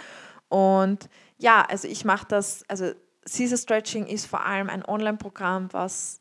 Und 0.49 1.09
ja, 1.37 1.63
also 1.63 1.87
ich 1.87 2.05
mache 2.05 2.27
das, 2.29 2.65
also 2.69 2.93
Caesar 3.31 3.59
Stretching 3.59 4.07
ist 4.07 4.27
vor 4.27 4.45
allem 4.45 4.71
ein 4.71 4.85
Online-Programm, 4.85 5.69
was 5.73 6.21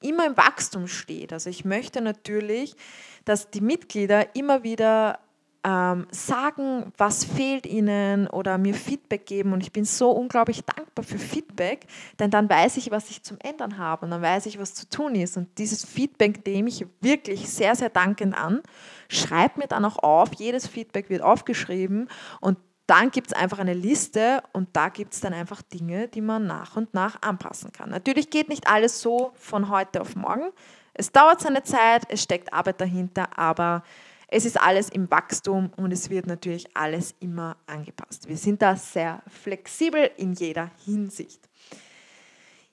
immer 0.00 0.26
im 0.26 0.36
Wachstum 0.36 0.86
steht. 0.86 1.32
Also 1.32 1.50
ich 1.50 1.64
möchte 1.64 2.00
natürlich, 2.00 2.76
dass 3.24 3.50
die 3.50 3.60
Mitglieder 3.60 4.34
immer 4.34 4.62
wieder 4.62 5.18
ähm, 5.64 6.06
sagen, 6.10 6.92
was 6.96 7.24
fehlt 7.24 7.66
ihnen 7.66 8.28
oder 8.28 8.58
mir 8.58 8.74
Feedback 8.74 9.26
geben. 9.26 9.52
Und 9.52 9.60
ich 9.60 9.72
bin 9.72 9.84
so 9.84 10.10
unglaublich 10.10 10.64
dankbar 10.64 11.04
für 11.04 11.18
Feedback, 11.18 11.86
denn 12.18 12.30
dann 12.30 12.48
weiß 12.48 12.76
ich, 12.76 12.90
was 12.90 13.10
ich 13.10 13.22
zum 13.22 13.38
Ändern 13.40 13.78
habe 13.78 14.04
und 14.04 14.12
dann 14.12 14.22
weiß 14.22 14.46
ich, 14.46 14.58
was 14.58 14.74
zu 14.74 14.88
tun 14.88 15.14
ist. 15.14 15.36
Und 15.36 15.58
dieses 15.58 15.84
Feedback 15.84 16.46
nehme 16.46 16.68
ich 16.68 16.86
wirklich 17.00 17.48
sehr, 17.48 17.74
sehr 17.74 17.90
dankend 17.90 18.36
an. 18.36 18.62
Schreibe 19.08 19.60
mir 19.60 19.66
dann 19.66 19.84
auch 19.84 19.98
auf, 19.98 20.32
jedes 20.34 20.66
Feedback 20.66 21.10
wird 21.10 21.22
aufgeschrieben 21.22 22.08
und 22.40 22.56
dann 22.88 23.10
gibt 23.10 23.28
es 23.28 23.32
einfach 23.34 23.58
eine 23.58 23.74
Liste 23.74 24.42
und 24.54 24.70
da 24.74 24.88
gibt 24.88 25.12
es 25.12 25.20
dann 25.20 25.34
einfach 25.34 25.60
Dinge, 25.60 26.08
die 26.08 26.22
man 26.22 26.46
nach 26.46 26.74
und 26.74 26.94
nach 26.94 27.20
anpassen 27.20 27.70
kann. 27.70 27.90
Natürlich 27.90 28.30
geht 28.30 28.48
nicht 28.48 28.66
alles 28.66 29.02
so 29.02 29.32
von 29.34 29.68
heute 29.68 30.00
auf 30.00 30.16
morgen. 30.16 30.50
Es 30.94 31.12
dauert 31.12 31.42
seine 31.42 31.62
Zeit, 31.62 32.04
es 32.08 32.22
steckt 32.22 32.50
Arbeit 32.50 32.80
dahinter, 32.80 33.38
aber 33.38 33.84
es 34.26 34.46
ist 34.46 34.58
alles 34.58 34.88
im 34.88 35.10
Wachstum 35.10 35.70
und 35.76 35.92
es 35.92 36.08
wird 36.08 36.26
natürlich 36.26 36.74
alles 36.74 37.14
immer 37.20 37.58
angepasst. 37.66 38.26
Wir 38.26 38.38
sind 38.38 38.62
da 38.62 38.74
sehr 38.74 39.22
flexibel 39.28 40.10
in 40.16 40.32
jeder 40.32 40.70
Hinsicht. 40.86 41.46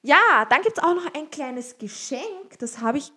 Ja, 0.01 0.45
dann 0.49 0.62
gibt 0.62 0.78
es 0.78 0.84
auch 0.84 0.95
noch 0.95 1.13
ein 1.13 1.30
kleines 1.30 1.78
Geschenk. 1.78 2.58
Das 2.60 2.80
habe 2.80 2.99
ich 2.99 3.12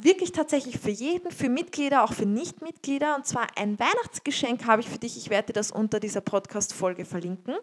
wirklich 0.00 0.32
tatsächlich 0.32 0.78
für 0.78 0.90
jeden, 0.90 1.30
für 1.30 1.48
Mitglieder, 1.48 2.04
auch 2.04 2.12
für 2.12 2.26
Nichtmitglieder. 2.26 3.16
Und 3.16 3.26
zwar 3.26 3.46
ein 3.56 3.78
Weihnachtsgeschenk 3.78 4.66
habe 4.66 4.82
ich 4.82 4.88
für 4.88 4.98
dich. 4.98 5.16
Ich 5.16 5.30
werde 5.30 5.52
das 5.52 5.70
unter 5.70 6.00
dieser 6.00 6.20
Podcast-Folge 6.20 7.04
verlinken 7.04 7.54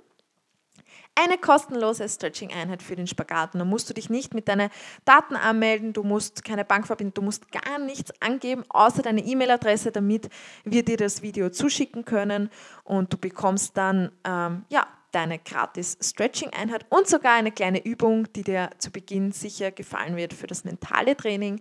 eine 1.15 1.37
kostenlose 1.37 2.07
Stretching-Einheit 2.07 2.81
für 2.81 2.95
den 2.95 3.07
Spagat. 3.07 3.53
Da 3.53 3.65
musst 3.65 3.89
du 3.89 3.93
dich 3.93 4.09
nicht 4.09 4.33
mit 4.33 4.47
deinen 4.47 4.69
Daten 5.05 5.35
anmelden, 5.35 5.93
du 5.93 6.03
musst 6.03 6.43
keine 6.43 6.65
Bank 6.65 6.87
verbinden, 6.87 7.13
du 7.13 7.21
musst 7.21 7.51
gar 7.51 7.79
nichts 7.79 8.11
angeben, 8.21 8.63
außer 8.69 9.01
deine 9.01 9.21
E-Mail-Adresse, 9.21 9.91
damit 9.91 10.29
wir 10.63 10.83
dir 10.83 10.97
das 10.97 11.21
Video 11.21 11.49
zuschicken 11.49 12.05
können 12.05 12.49
und 12.83 13.11
du 13.11 13.17
bekommst 13.17 13.77
dann 13.77 14.11
ähm, 14.23 14.65
ja, 14.69 14.87
deine 15.11 15.39
gratis 15.39 15.97
Stretching-Einheit 16.01 16.85
und 16.89 17.07
sogar 17.07 17.33
eine 17.33 17.51
kleine 17.51 17.83
Übung, 17.83 18.31
die 18.33 18.43
dir 18.43 18.69
zu 18.77 18.91
Beginn 18.91 19.31
sicher 19.31 19.71
gefallen 19.71 20.15
wird 20.15 20.33
für 20.33 20.47
das 20.47 20.63
mentale 20.63 21.17
Training. 21.17 21.59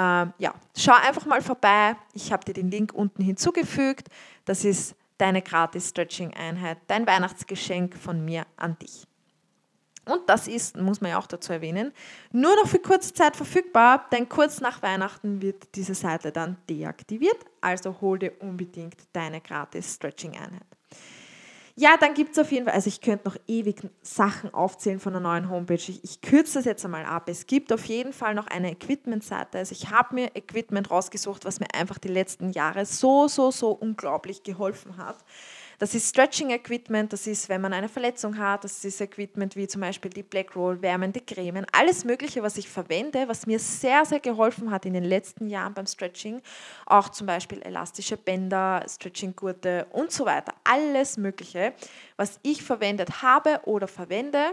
Ähm, 0.00 0.32
ja, 0.38 0.54
schau 0.76 0.94
einfach 0.94 1.26
mal 1.26 1.42
vorbei. 1.42 1.94
Ich 2.14 2.32
habe 2.32 2.44
dir 2.44 2.54
den 2.54 2.70
Link 2.70 2.94
unten 2.94 3.22
hinzugefügt. 3.22 4.08
Das 4.46 4.64
ist 4.64 4.94
deine 5.18 5.42
gratis 5.42 5.90
Stretching-Einheit, 5.90 6.78
dein 6.86 7.06
Weihnachtsgeschenk 7.06 7.96
von 7.96 8.24
mir 8.24 8.46
an 8.56 8.78
dich. 8.78 9.06
Und 10.06 10.22
das 10.30 10.48
ist, 10.48 10.78
muss 10.78 11.02
man 11.02 11.10
ja 11.10 11.18
auch 11.18 11.26
dazu 11.26 11.52
erwähnen, 11.52 11.92
nur 12.32 12.56
noch 12.56 12.66
für 12.66 12.78
kurze 12.78 13.12
Zeit 13.12 13.36
verfügbar, 13.36 14.06
denn 14.10 14.28
kurz 14.30 14.60
nach 14.60 14.80
Weihnachten 14.82 15.42
wird 15.42 15.74
diese 15.74 15.94
Seite 15.94 16.32
dann 16.32 16.56
deaktiviert. 16.70 17.36
Also 17.60 18.00
hol 18.00 18.18
dir 18.18 18.32
unbedingt 18.40 18.96
deine 19.12 19.42
gratis 19.42 19.96
Stretching-Einheit. 19.96 20.66
Ja, 21.76 21.96
dann 21.98 22.14
gibt 22.14 22.32
es 22.32 22.38
auf 22.38 22.50
jeden 22.52 22.66
Fall, 22.66 22.74
also 22.74 22.88
ich 22.88 23.00
könnte 23.00 23.28
noch 23.28 23.36
ewig 23.46 23.82
Sachen 24.02 24.52
aufzählen 24.52 25.00
von 25.00 25.12
der 25.12 25.20
neuen 25.20 25.48
Homepage. 25.48 25.74
Ich, 25.74 26.04
ich 26.04 26.20
kürze 26.20 26.54
das 26.58 26.64
jetzt 26.64 26.84
einmal 26.84 27.04
ab. 27.04 27.28
Es 27.28 27.46
gibt 27.46 27.72
auf 27.72 27.84
jeden 27.84 28.12
Fall 28.12 28.34
noch 28.34 28.46
eine 28.48 28.72
Equipment-Seite. 28.72 29.58
Also 29.58 29.72
ich 29.72 29.90
habe 29.90 30.14
mir 30.14 30.36
Equipment 30.36 30.90
rausgesucht, 30.90 31.44
was 31.44 31.60
mir 31.60 31.72
einfach 31.74 31.98
die 31.98 32.08
letzten 32.08 32.50
Jahre 32.50 32.84
so, 32.86 33.28
so, 33.28 33.50
so 33.50 33.70
unglaublich 33.70 34.42
geholfen 34.42 34.96
hat. 34.96 35.16
Das 35.80 35.94
ist 35.94 36.10
Stretching 36.10 36.50
Equipment, 36.50 37.10
das 37.10 37.26
ist, 37.26 37.48
wenn 37.48 37.62
man 37.62 37.72
eine 37.72 37.88
Verletzung 37.88 38.36
hat, 38.36 38.64
das 38.64 38.84
ist 38.84 39.00
Equipment 39.00 39.56
wie 39.56 39.66
zum 39.66 39.80
Beispiel 39.80 40.10
die 40.10 40.22
Black 40.22 40.54
Roll, 40.54 40.82
wärmende 40.82 41.22
Cremen, 41.22 41.64
alles 41.72 42.04
Mögliche, 42.04 42.42
was 42.42 42.58
ich 42.58 42.68
verwende, 42.68 43.26
was 43.28 43.46
mir 43.46 43.58
sehr, 43.58 44.04
sehr 44.04 44.20
geholfen 44.20 44.70
hat 44.70 44.84
in 44.84 44.92
den 44.92 45.04
letzten 45.04 45.46
Jahren 45.46 45.72
beim 45.72 45.86
Stretching. 45.86 46.42
Auch 46.84 47.08
zum 47.08 47.26
Beispiel 47.26 47.62
elastische 47.62 48.18
Bänder, 48.18 48.84
Stretching-Gurte 48.86 49.86
und 49.92 50.12
so 50.12 50.26
weiter. 50.26 50.52
Alles 50.64 51.16
Mögliche, 51.16 51.72
was 52.18 52.38
ich 52.42 52.62
verwendet 52.62 53.22
habe 53.22 53.60
oder 53.64 53.88
verwende. 53.88 54.50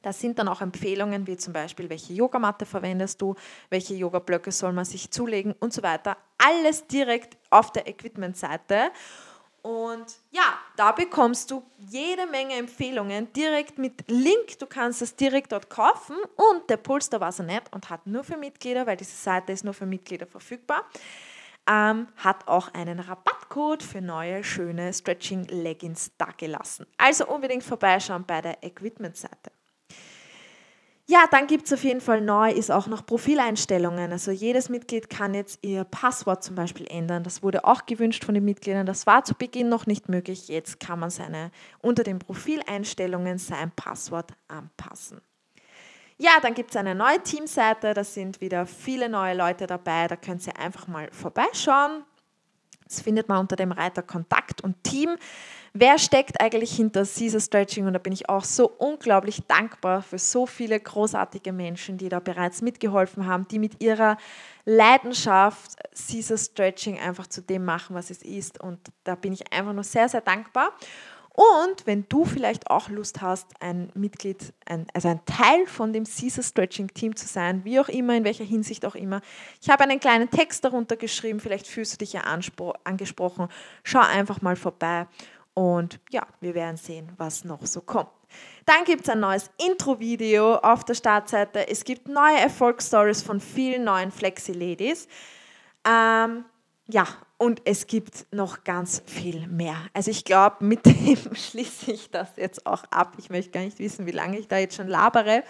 Da 0.00 0.14
sind 0.14 0.38
dann 0.38 0.48
auch 0.48 0.62
Empfehlungen, 0.62 1.26
wie 1.26 1.36
zum 1.36 1.52
Beispiel, 1.52 1.90
welche 1.90 2.14
Yogamatte 2.14 2.64
verwendest 2.64 3.20
du, 3.20 3.34
welche 3.68 3.92
Yoga-Blöcke 3.92 4.52
soll 4.52 4.72
man 4.72 4.86
sich 4.86 5.10
zulegen 5.10 5.54
und 5.60 5.74
so 5.74 5.82
weiter. 5.82 6.16
Alles 6.38 6.86
direkt 6.86 7.36
auf 7.50 7.72
der 7.72 7.86
Equipment-Seite. 7.86 8.90
Und 9.62 10.06
ja, 10.30 10.58
da 10.76 10.92
bekommst 10.92 11.50
du 11.50 11.62
jede 11.78 12.26
Menge 12.26 12.54
Empfehlungen 12.54 13.32
direkt 13.32 13.78
mit 13.78 14.04
Link. 14.08 14.58
Du 14.58 14.66
kannst 14.66 15.02
es 15.02 15.16
direkt 15.16 15.52
dort 15.52 15.68
kaufen. 15.70 16.16
Und 16.36 16.68
der 16.68 16.78
da 16.78 17.20
war 17.20 17.32
so 17.32 17.42
nett 17.42 17.64
und 17.72 17.90
hat 17.90 18.06
nur 18.06 18.24
für 18.24 18.36
Mitglieder, 18.36 18.86
weil 18.86 18.96
diese 18.96 19.16
Seite 19.16 19.52
ist 19.52 19.64
nur 19.64 19.74
für 19.74 19.86
Mitglieder 19.86 20.26
verfügbar, 20.26 20.84
ähm, 21.68 22.08
hat 22.16 22.48
auch 22.48 22.72
einen 22.74 23.00
Rabattcode 23.00 23.82
für 23.82 24.00
neue, 24.00 24.42
schöne 24.42 24.92
Stretching 24.92 25.44
Leggings 25.48 26.12
da 26.16 26.28
gelassen. 26.36 26.86
Also 26.96 27.26
unbedingt 27.26 27.62
vorbeischauen 27.62 28.24
bei 28.24 28.40
der 28.40 28.62
Equipment-Seite. 28.62 29.52
Ja, 31.10 31.24
dann 31.28 31.48
gibt 31.48 31.66
es 31.66 31.72
auf 31.72 31.82
jeden 31.82 32.00
Fall 32.00 32.20
neu, 32.20 32.52
ist 32.52 32.70
auch 32.70 32.86
noch 32.86 33.04
Profileinstellungen. 33.04 34.12
Also 34.12 34.30
jedes 34.30 34.68
Mitglied 34.68 35.10
kann 35.10 35.34
jetzt 35.34 35.58
ihr 35.62 35.82
Passwort 35.82 36.44
zum 36.44 36.54
Beispiel 36.54 36.86
ändern. 36.88 37.24
Das 37.24 37.42
wurde 37.42 37.64
auch 37.64 37.84
gewünscht 37.84 38.24
von 38.24 38.36
den 38.36 38.44
Mitgliedern. 38.44 38.86
Das 38.86 39.08
war 39.08 39.24
zu 39.24 39.34
Beginn 39.34 39.68
noch 39.68 39.86
nicht 39.86 40.08
möglich. 40.08 40.46
Jetzt 40.46 40.78
kann 40.78 41.00
man 41.00 41.10
seine 41.10 41.50
unter 41.82 42.04
den 42.04 42.20
Profileinstellungen 42.20 43.38
sein 43.38 43.72
Passwort 43.74 44.30
anpassen. 44.46 45.20
Ja, 46.16 46.38
dann 46.42 46.54
gibt 46.54 46.70
es 46.70 46.76
eine 46.76 46.94
neue 46.94 47.20
Teamseite. 47.20 47.92
Da 47.92 48.04
sind 48.04 48.40
wieder 48.40 48.64
viele 48.64 49.08
neue 49.08 49.34
Leute 49.34 49.66
dabei. 49.66 50.06
Da 50.06 50.14
könnt 50.14 50.46
ihr 50.46 50.56
einfach 50.60 50.86
mal 50.86 51.08
vorbeischauen. 51.10 52.04
Das 52.84 53.00
findet 53.00 53.28
man 53.28 53.38
unter 53.38 53.56
dem 53.56 53.72
Reiter 53.72 54.04
Kontakt 54.04 54.60
und 54.60 54.84
Team. 54.84 55.16
Wer 55.72 55.98
steckt 55.98 56.40
eigentlich 56.40 56.72
hinter 56.72 57.04
Caesar 57.04 57.40
Stretching? 57.40 57.86
Und 57.86 57.92
da 57.92 58.00
bin 58.00 58.12
ich 58.12 58.28
auch 58.28 58.42
so 58.42 58.68
unglaublich 58.68 59.42
dankbar 59.46 60.02
für 60.02 60.18
so 60.18 60.44
viele 60.44 60.80
großartige 60.80 61.52
Menschen, 61.52 61.96
die 61.96 62.08
da 62.08 62.18
bereits 62.18 62.60
mitgeholfen 62.60 63.26
haben, 63.26 63.46
die 63.46 63.60
mit 63.60 63.80
ihrer 63.80 64.16
Leidenschaft 64.64 65.76
Caesar 65.94 66.38
Stretching 66.38 66.98
einfach 66.98 67.28
zu 67.28 67.40
dem 67.40 67.64
machen, 67.64 67.94
was 67.94 68.10
es 68.10 68.22
ist. 68.22 68.60
Und 68.60 68.80
da 69.04 69.14
bin 69.14 69.32
ich 69.32 69.52
einfach 69.52 69.72
nur 69.72 69.84
sehr, 69.84 70.08
sehr 70.08 70.22
dankbar. 70.22 70.72
Und 71.32 71.86
wenn 71.86 72.04
du 72.08 72.24
vielleicht 72.24 72.68
auch 72.68 72.88
Lust 72.88 73.22
hast, 73.22 73.46
ein 73.60 73.92
Mitglied, 73.94 74.52
ein, 74.66 74.88
also 74.92 75.08
ein 75.08 75.24
Teil 75.24 75.66
von 75.66 75.92
dem 75.92 76.04
Caesar 76.04 76.42
Stretching 76.42 76.88
Team 76.88 77.14
zu 77.14 77.28
sein, 77.28 77.64
wie 77.64 77.78
auch 77.78 77.88
immer, 77.88 78.16
in 78.16 78.24
welcher 78.24 78.44
Hinsicht 78.44 78.84
auch 78.84 78.96
immer, 78.96 79.20
ich 79.62 79.70
habe 79.70 79.84
einen 79.84 80.00
kleinen 80.00 80.28
Text 80.28 80.64
darunter 80.64 80.96
geschrieben, 80.96 81.38
vielleicht 81.38 81.68
fühlst 81.68 81.92
du 81.92 81.98
dich 81.98 82.12
ja 82.12 82.22
angesprochen, 82.22 83.48
schau 83.84 84.00
einfach 84.00 84.42
mal 84.42 84.56
vorbei 84.56 85.06
und 85.54 86.00
ja, 86.10 86.26
wir 86.40 86.54
werden 86.54 86.76
sehen, 86.76 87.12
was 87.16 87.44
noch 87.44 87.64
so 87.66 87.80
kommt. 87.80 88.10
Dann 88.66 88.84
gibt 88.84 89.02
es 89.02 89.08
ein 89.08 89.20
neues 89.20 89.50
Intro-Video 89.58 90.56
auf 90.56 90.84
der 90.84 90.94
Startseite. 90.94 91.68
Es 91.68 91.84
gibt 91.84 92.08
neue 92.08 92.38
Erfolgsstories 92.38 93.22
von 93.22 93.40
vielen 93.40 93.84
neuen 93.84 94.12
Flexi-Ladies. 94.12 95.08
Ähm, 95.84 96.44
ja, 96.86 97.06
und 97.38 97.62
es 97.64 97.86
gibt 97.86 98.26
noch 98.32 98.64
ganz 98.64 99.02
viel 99.06 99.46
mehr. 99.48 99.76
Also 99.94 100.10
ich 100.10 100.24
glaube, 100.24 100.64
mit 100.64 100.84
dem 100.86 101.34
schließe 101.34 101.92
ich 101.92 102.10
das 102.10 102.36
jetzt 102.36 102.66
auch 102.66 102.84
ab. 102.90 103.14
Ich 103.18 103.30
möchte 103.30 103.50
gar 103.50 103.62
nicht 103.62 103.78
wissen, 103.78 104.06
wie 104.06 104.12
lange 104.12 104.38
ich 104.38 104.46
da 104.46 104.58
jetzt 104.58 104.76
schon 104.76 104.88
labere. 104.88 105.42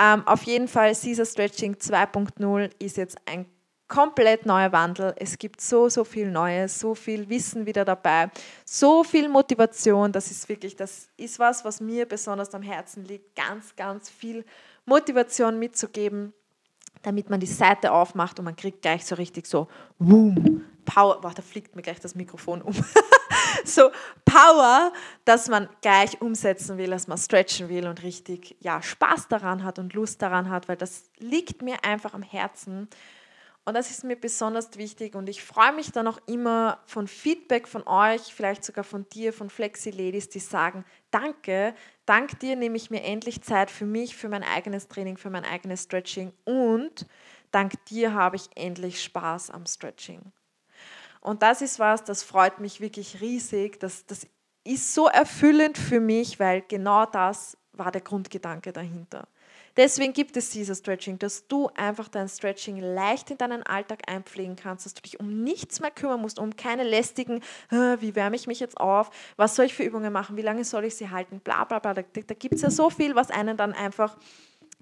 Ähm, 0.00 0.26
auf 0.26 0.44
jeden 0.44 0.68
Fall, 0.68 0.94
Caesar 0.94 1.26
Stretching 1.26 1.74
2.0 1.74 2.70
ist 2.78 2.96
jetzt 2.96 3.16
ein 3.26 3.46
komplett 3.94 4.44
neuer 4.44 4.72
Wandel. 4.72 5.14
Es 5.16 5.38
gibt 5.38 5.60
so, 5.60 5.88
so 5.88 6.02
viel 6.02 6.28
Neues, 6.28 6.80
so 6.80 6.96
viel 6.96 7.28
Wissen 7.28 7.64
wieder 7.64 7.84
dabei, 7.84 8.28
so 8.64 9.04
viel 9.04 9.28
Motivation. 9.28 10.10
Das 10.10 10.32
ist 10.32 10.48
wirklich, 10.48 10.74
das 10.74 11.08
ist 11.16 11.38
was, 11.38 11.64
was 11.64 11.80
mir 11.80 12.04
besonders 12.04 12.52
am 12.54 12.62
Herzen 12.62 13.04
liegt, 13.04 13.36
ganz, 13.36 13.76
ganz 13.76 14.10
viel 14.10 14.44
Motivation 14.84 15.60
mitzugeben, 15.60 16.32
damit 17.02 17.30
man 17.30 17.38
die 17.38 17.46
Seite 17.46 17.92
aufmacht 17.92 18.40
und 18.40 18.46
man 18.46 18.56
kriegt 18.56 18.82
gleich 18.82 19.06
so 19.06 19.14
richtig 19.14 19.46
so, 19.46 19.68
boom, 20.00 20.64
Power, 20.84 21.20
boah, 21.20 21.32
da 21.32 21.42
fliegt 21.42 21.76
mir 21.76 21.82
gleich 21.82 22.00
das 22.00 22.16
Mikrofon 22.16 22.62
um. 22.62 22.74
so 23.64 23.90
Power, 24.24 24.92
dass 25.24 25.48
man 25.48 25.68
gleich 25.82 26.20
umsetzen 26.20 26.78
will, 26.78 26.90
dass 26.90 27.06
man 27.06 27.16
stretchen 27.16 27.68
will 27.68 27.86
und 27.86 28.02
richtig 28.02 28.56
ja, 28.58 28.82
Spaß 28.82 29.28
daran 29.28 29.62
hat 29.62 29.78
und 29.78 29.94
Lust 29.94 30.20
daran 30.20 30.50
hat, 30.50 30.68
weil 30.68 30.76
das 30.76 31.04
liegt 31.18 31.62
mir 31.62 31.84
einfach 31.84 32.12
am 32.12 32.22
Herzen. 32.22 32.88
Und 33.66 33.74
das 33.74 33.90
ist 33.90 34.04
mir 34.04 34.16
besonders 34.16 34.76
wichtig 34.76 35.14
und 35.14 35.26
ich 35.26 35.42
freue 35.42 35.72
mich 35.72 35.90
dann 35.90 36.06
auch 36.06 36.18
immer 36.26 36.80
von 36.84 37.08
Feedback 37.08 37.66
von 37.66 37.86
euch, 37.86 38.34
vielleicht 38.34 38.62
sogar 38.62 38.84
von 38.84 39.08
dir, 39.08 39.32
von 39.32 39.48
Flexi 39.48 39.90
Ladies, 39.90 40.28
die 40.28 40.38
sagen, 40.38 40.84
danke, 41.10 41.74
dank 42.04 42.38
dir 42.40 42.56
nehme 42.56 42.76
ich 42.76 42.90
mir 42.90 43.02
endlich 43.02 43.40
Zeit 43.40 43.70
für 43.70 43.86
mich, 43.86 44.16
für 44.16 44.28
mein 44.28 44.42
eigenes 44.42 44.88
Training, 44.88 45.16
für 45.16 45.30
mein 45.30 45.46
eigenes 45.46 45.84
Stretching 45.84 46.34
und 46.44 47.06
dank 47.52 47.72
dir 47.86 48.12
habe 48.12 48.36
ich 48.36 48.50
endlich 48.54 49.02
Spaß 49.02 49.50
am 49.50 49.64
Stretching. 49.64 50.20
Und 51.22 51.42
das 51.42 51.62
ist 51.62 51.78
was, 51.78 52.04
das 52.04 52.22
freut 52.22 52.60
mich 52.60 52.82
wirklich 52.82 53.22
riesig. 53.22 53.80
Das, 53.80 54.04
das 54.04 54.26
ist 54.62 54.92
so 54.92 55.06
erfüllend 55.06 55.78
für 55.78 55.98
mich, 55.98 56.38
weil 56.38 56.60
genau 56.68 57.06
das 57.06 57.56
war 57.72 57.90
der 57.90 58.02
Grundgedanke 58.02 58.74
dahinter. 58.74 59.26
Deswegen 59.76 60.12
gibt 60.12 60.36
es 60.36 60.50
dieses 60.50 60.78
Stretching, 60.78 61.18
dass 61.18 61.46
du 61.48 61.68
einfach 61.74 62.08
dein 62.08 62.28
Stretching 62.28 62.78
leicht 62.78 63.30
in 63.30 63.38
deinen 63.38 63.62
Alltag 63.62 64.02
einpflegen 64.08 64.56
kannst, 64.56 64.86
dass 64.86 64.94
du 64.94 65.02
dich 65.02 65.18
um 65.18 65.42
nichts 65.42 65.80
mehr 65.80 65.90
kümmern 65.90 66.20
musst, 66.20 66.38
um 66.38 66.54
keine 66.56 66.84
lästigen, 66.84 67.40
wie 67.70 68.14
wärme 68.14 68.36
ich 68.36 68.46
mich 68.46 68.60
jetzt 68.60 68.78
auf, 68.78 69.10
was 69.36 69.56
soll 69.56 69.66
ich 69.66 69.74
für 69.74 69.82
Übungen 69.82 70.12
machen, 70.12 70.36
wie 70.36 70.42
lange 70.42 70.64
soll 70.64 70.84
ich 70.84 70.94
sie 70.94 71.10
halten, 71.10 71.40
bla 71.40 71.64
bla 71.64 71.78
bla. 71.78 71.94
Da, 71.94 72.02
da 72.02 72.34
gibt 72.34 72.54
es 72.54 72.62
ja 72.62 72.70
so 72.70 72.90
viel, 72.90 73.14
was 73.14 73.30
einen 73.30 73.56
dann 73.56 73.72
einfach 73.72 74.16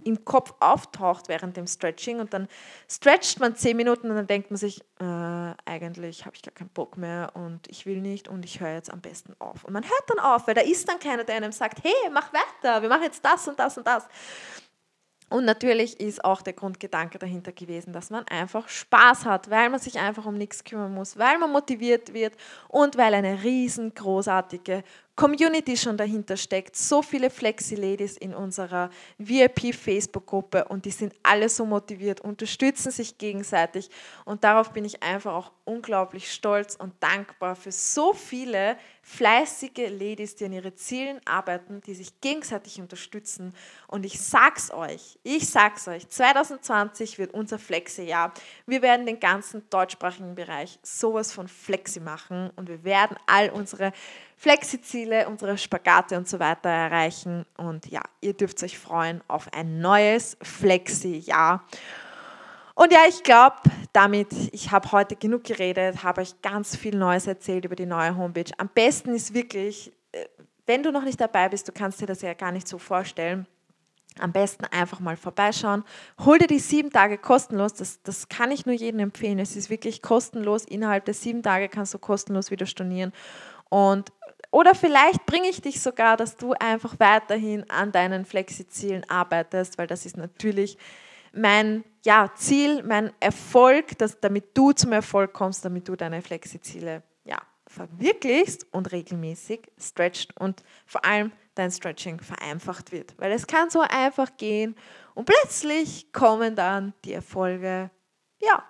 im 0.05 0.25
Kopf 0.25 0.55
auftaucht 0.61 1.29
während 1.29 1.57
dem 1.57 1.67
Stretching 1.67 2.21
und 2.21 2.33
dann 2.33 2.49
stretcht 2.91 3.41
man 3.41 3.57
zehn 3.57 3.77
Minuten 3.77 4.11
und 4.11 4.17
dann 4.17 4.27
denkt 4.27 4.51
man 4.51 4.57
sich, 4.57 4.81
äh, 5.01 5.55
eigentlich 5.65 6.25
habe 6.25 6.37
ich 6.37 6.43
gar 6.43 6.53
keinen 6.53 6.71
Bock 6.71 6.97
mehr 6.97 7.31
und 7.35 7.69
ich 7.69 7.87
will 7.87 8.01
nicht 8.01 8.29
und 8.29 8.45
ich 8.45 8.61
höre 8.61 8.75
jetzt 8.75 8.93
am 8.93 9.01
besten 9.01 9.35
auf. 9.39 9.65
Und 9.65 9.73
man 9.73 9.85
hört 9.85 10.05
dann 10.09 10.19
auf, 10.19 10.47
weil 10.47 10.55
da 10.55 10.63
ist 10.63 10.89
dann 10.89 10.99
keiner, 10.99 11.25
der 11.25 11.37
einem 11.37 11.53
sagt, 11.53 11.85
hey, 11.85 12.11
mach 12.13 12.31
weiter, 12.33 12.83
wir 12.83 12.89
machen 12.89 13.05
jetzt 13.05 13.25
das 13.25 13.47
und 13.49 13.59
das 13.59 13.79
und 13.79 13.87
das. 13.87 14.09
Und 15.33 15.47
natürlich 15.47 15.99
ist 15.99 16.25
auch 16.25 16.43
der 16.43 16.53
Grundgedanke 16.53 17.19
dahinter 17.19 17.53
gewesen, 17.53 17.93
dass 17.93 18.11
man 18.11 18.29
einfach 18.29 18.69
Spaß 18.69 19.25
hat, 19.25 19.49
weil 19.49 19.71
man 19.71 19.81
sich 19.81 19.99
einfach 19.99 20.27
um 20.27 20.35
nichts 20.35 20.63
kümmern 20.63 20.93
muss, 20.93 21.17
weil 21.17 21.39
man 21.39 21.51
motiviert 21.51 22.13
wird 22.13 22.35
und 22.69 22.99
weil 22.99 23.15
eine 23.15 23.43
riesengroßartige 23.43 24.85
Community 25.23 25.77
schon 25.77 25.97
dahinter 25.97 26.37
steckt. 26.37 26.75
So 26.75 27.01
viele 27.01 27.31
Flexi-Ladies 27.31 28.17
in 28.17 28.35
unserer 28.35 28.91
VIP-Facebook-Gruppe 29.19 30.65
und 30.65 30.85
die 30.85 30.91
sind 30.91 31.15
alle 31.23 31.49
so 31.49 31.65
motiviert, 31.65 32.21
unterstützen 32.23 32.91
sich 32.91 33.19
gegenseitig 33.19 33.89
und 34.25 34.43
darauf 34.43 34.73
bin 34.73 34.85
ich 34.85 35.01
einfach 35.05 35.33
auch 35.33 35.53
unglaublich 35.65 36.33
stolz 36.33 36.75
und 36.75 36.95
dankbar 36.99 37.55
für 37.55 37.71
so 37.71 38.13
viele 38.15 38.77
fleißige 39.03 39.91
Ladies, 39.91 40.35
die 40.35 40.47
an 40.47 40.55
ihren 40.55 40.77
Zielen 40.77 41.21
arbeiten, 41.25 41.81
die 41.83 41.95
sich 41.95 42.21
gegenseitig 42.21 42.81
unterstützen 42.81 43.55
und 43.87 44.05
ich 44.05 44.21
sag's 44.21 44.73
euch, 44.73 45.21
ich 45.23 45.49
sag's 45.49 45.87
euch, 45.87 46.09
2020 46.09 47.21
wird 47.21 47.33
unser 47.33 47.61
Flexi-Jahr. 47.61 48.33
Wir 48.67 48.83
werden 48.83 49.07
den 49.07 49.21
ganzen 49.21 49.63
deutschsprachigen 49.71 50.35
Bereich 50.35 50.81
sowas 50.83 51.31
von 51.31 51.47
Flexi 51.47 52.01
machen 52.01 52.51
und 52.57 52.69
wir 52.69 52.83
werden 52.83 53.17
all 53.27 53.51
unsere 53.51 53.93
Flexi-Ziele, 54.43 55.29
unsere 55.29 55.57
Spagate 55.57 56.17
und 56.17 56.29
so 56.29 56.41
weiter 56.41 56.69
erreichen. 56.69 57.47
Und 57.57 57.87
ja, 57.87 58.03
ihr 58.21 58.33
dürft 58.33 58.61
euch 58.65 58.77
freuen 58.77 59.21
auf 59.29 59.49
ein 59.53 59.81
neues 59.81 60.37
Flexi-Jahr. 60.43 61.65
Und 62.75 62.93
ja, 62.93 63.03
ich 63.09 63.23
glaube, 63.23 63.59
damit, 63.93 64.33
ich 64.51 64.73
habe 64.73 64.91
heute 64.91 65.15
genug 65.15 65.45
geredet, 65.45 66.03
habe 66.03 66.23
euch 66.23 66.43
ganz 66.43 66.75
viel 66.75 66.97
Neues 66.97 67.29
erzählt 67.29 67.67
über 67.67 67.77
die 67.77 67.87
neue 67.87 68.17
Homepage. 68.17 68.51
Am 68.59 68.69
besten 68.69 69.15
ist 69.15 69.33
wirklich, 69.33 69.93
äh, 70.11 70.25
wenn 70.67 70.83
du 70.83 70.91
noch 70.91 71.05
nicht 71.05 71.21
dabei 71.21 71.49
bist, 71.49 71.69
du 71.69 71.73
kannst 71.73 72.01
dir 72.01 72.07
das 72.07 72.21
ja 72.23 72.35
gar 72.35 72.51
nicht 72.51 72.67
so 72.67 72.79
vorstellen, 72.79 73.47
am 74.19 74.33
besten 74.33 74.65
einfach 74.65 74.99
mal 74.99 75.17
vorbeischauen. 75.17 75.85
Hol 76.25 76.39
dir 76.39 76.49
die 76.49 76.59
sieben 76.59 76.91
Tage 76.91 77.17
kostenlos. 77.17 77.75
Das, 77.75 78.03
das 78.03 78.29
kann 78.29 78.51
ich 78.51 78.67
nur 78.67 78.75
jedem 78.75 78.99
empfehlen. 78.99 79.39
Es 79.39 79.55
ist 79.55 79.71
wirklich 79.71 80.03
kostenlos. 80.03 80.65
Innerhalb 80.65 81.05
der 81.05 81.15
sieben 81.15 81.45
Tage 81.45 81.69
kannst 81.69 81.95
du 81.95 81.99
kostenlos 82.01 82.51
wieder 82.51 82.67
stornieren. 82.67 83.13
Und 83.73 84.13
oder 84.53 84.75
vielleicht 84.75 85.25
bringe 85.25 85.49
ich 85.49 85.63
dich 85.63 85.81
sogar, 85.81 86.17
dass 86.19 86.37
du 86.37 86.53
einfach 86.53 87.01
weiterhin 87.01 87.69
an 87.71 87.91
deinen 87.91 88.27
Flexi-Zielen 88.27 89.09
arbeitest, 89.09 89.79
weil 89.79 89.87
das 89.87 90.05
ist 90.05 90.19
natürlich 90.19 90.77
mein 91.33 91.85
ja, 92.05 92.31
Ziel, 92.35 92.83
mein 92.83 93.13
Erfolg, 93.19 93.97
dass, 93.97 94.21
damit 94.21 94.57
du 94.57 94.73
zum 94.73 94.93
Erfolg 94.93 95.33
kommst, 95.33 95.65
damit 95.65 95.89
du 95.89 95.97
deine 95.97 96.21
Flexi-Ziele 96.21 97.03
ja, 97.25 97.39
verwirklichst 97.67 98.67
und 98.73 98.93
regelmäßig 98.93 99.73
stretcht 99.81 100.39
und 100.39 100.63
vor 100.85 101.03
allem 101.03 101.33
dein 101.55 101.71
Stretching 101.71 102.21
vereinfacht 102.21 102.93
wird. 102.93 103.15
Weil 103.19 103.33
es 103.33 103.47
kann 103.47 103.71
so 103.71 103.81
einfach 103.81 104.37
gehen 104.37 104.77
und 105.15 105.25
plötzlich 105.25 106.13
kommen 106.13 106.57
dann 106.57 106.93
die 107.07 107.15
Erfolge, 107.15 107.91
ja, 108.39 108.63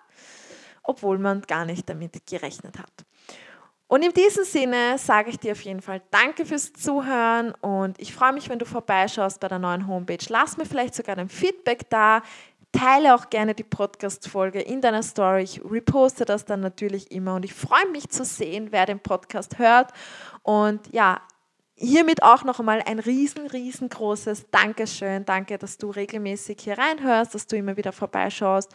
obwohl 0.85 1.18
man 1.18 1.43
gar 1.43 1.64
nicht 1.64 1.89
damit 1.89 2.24
gerechnet 2.24 2.78
hat. 2.78 3.05
Und 3.93 4.03
in 4.03 4.14
diesem 4.14 4.45
Sinne 4.45 4.97
sage 4.97 5.28
ich 5.28 5.38
dir 5.38 5.53
auf 5.53 5.61
jeden 5.61 5.82
Fall 5.82 6.01
Danke 6.11 6.47
fürs 6.47 6.72
Zuhören 6.72 7.53
und 7.61 8.01
ich 8.01 8.14
freue 8.14 8.32
mich, 8.32 8.49
wenn 8.49 8.59
du 8.59 8.64
vorbeischaust 8.64 9.38
bei 9.38 9.49
der 9.49 9.59
neuen 9.59 9.86
Homepage. 9.86 10.24
Lass 10.30 10.57
mir 10.57 10.64
vielleicht 10.64 10.95
sogar 10.95 11.18
ein 11.18 11.28
Feedback 11.28 11.90
da. 11.90 12.22
Teile 12.72 13.14
auch 13.14 13.28
gerne 13.28 13.55
die 13.55 13.64
Podcast-Folge 13.64 14.62
in 14.62 14.80
deiner 14.80 15.03
Story. 15.03 15.43
Ich 15.43 15.61
reposte 15.62 16.24
das 16.24 16.47
dann 16.47 16.61
natürlich 16.61 17.11
immer 17.11 17.34
und 17.34 17.45
ich 17.45 17.53
freue 17.53 17.86
mich 17.90 18.09
zu 18.09 18.24
sehen, 18.24 18.68
wer 18.70 18.86
den 18.86 18.99
Podcast 18.99 19.59
hört. 19.59 19.93
Und 20.43 20.90
ja, 20.90 21.20
hiermit 21.74 22.22
auch 22.22 22.45
noch 22.45 22.61
einmal 22.61 22.80
ein 22.86 22.99
riesen, 22.99 23.47
riesengroßes 23.47 24.47
Dankeschön. 24.51 25.26
Danke, 25.26 25.59
dass 25.59 25.76
du 25.76 25.90
regelmäßig 25.90 26.62
hier 26.62 26.78
reinhörst, 26.78 27.34
dass 27.34 27.47
du 27.47 27.59
immer 27.59 27.76
wieder 27.76 27.93
vorbeischaust. 27.93 28.72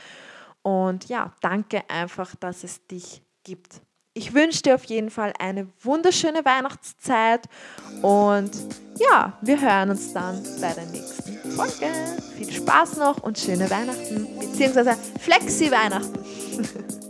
Und 0.61 1.09
ja, 1.09 1.33
danke 1.41 1.89
einfach, 1.89 2.35
dass 2.35 2.63
es 2.63 2.85
dich 2.85 3.23
gibt. 3.43 3.81
Ich 4.17 4.33
wünsche 4.33 4.63
dir 4.63 4.73
auf 4.73 4.83
jeden 4.85 5.11
Fall 5.11 5.31
eine 5.37 5.67
wunderschöne 5.83 6.43
Weihnachtszeit 6.43 7.47
und 8.01 8.49
ja, 8.97 9.37
wir 9.43 9.61
hören 9.61 9.91
uns 9.91 10.11
dann 10.11 10.43
bei 10.59 10.73
der 10.73 10.87
nächsten 10.87 11.37
Folge. 11.51 11.93
Viel 12.35 12.51
Spaß 12.51 12.97
noch 12.97 13.21
und 13.21 13.37
schöne 13.37 13.69
Weihnachten, 13.69 14.27
beziehungsweise 14.39 14.97
Flexi-Weihnachten. 15.19 16.17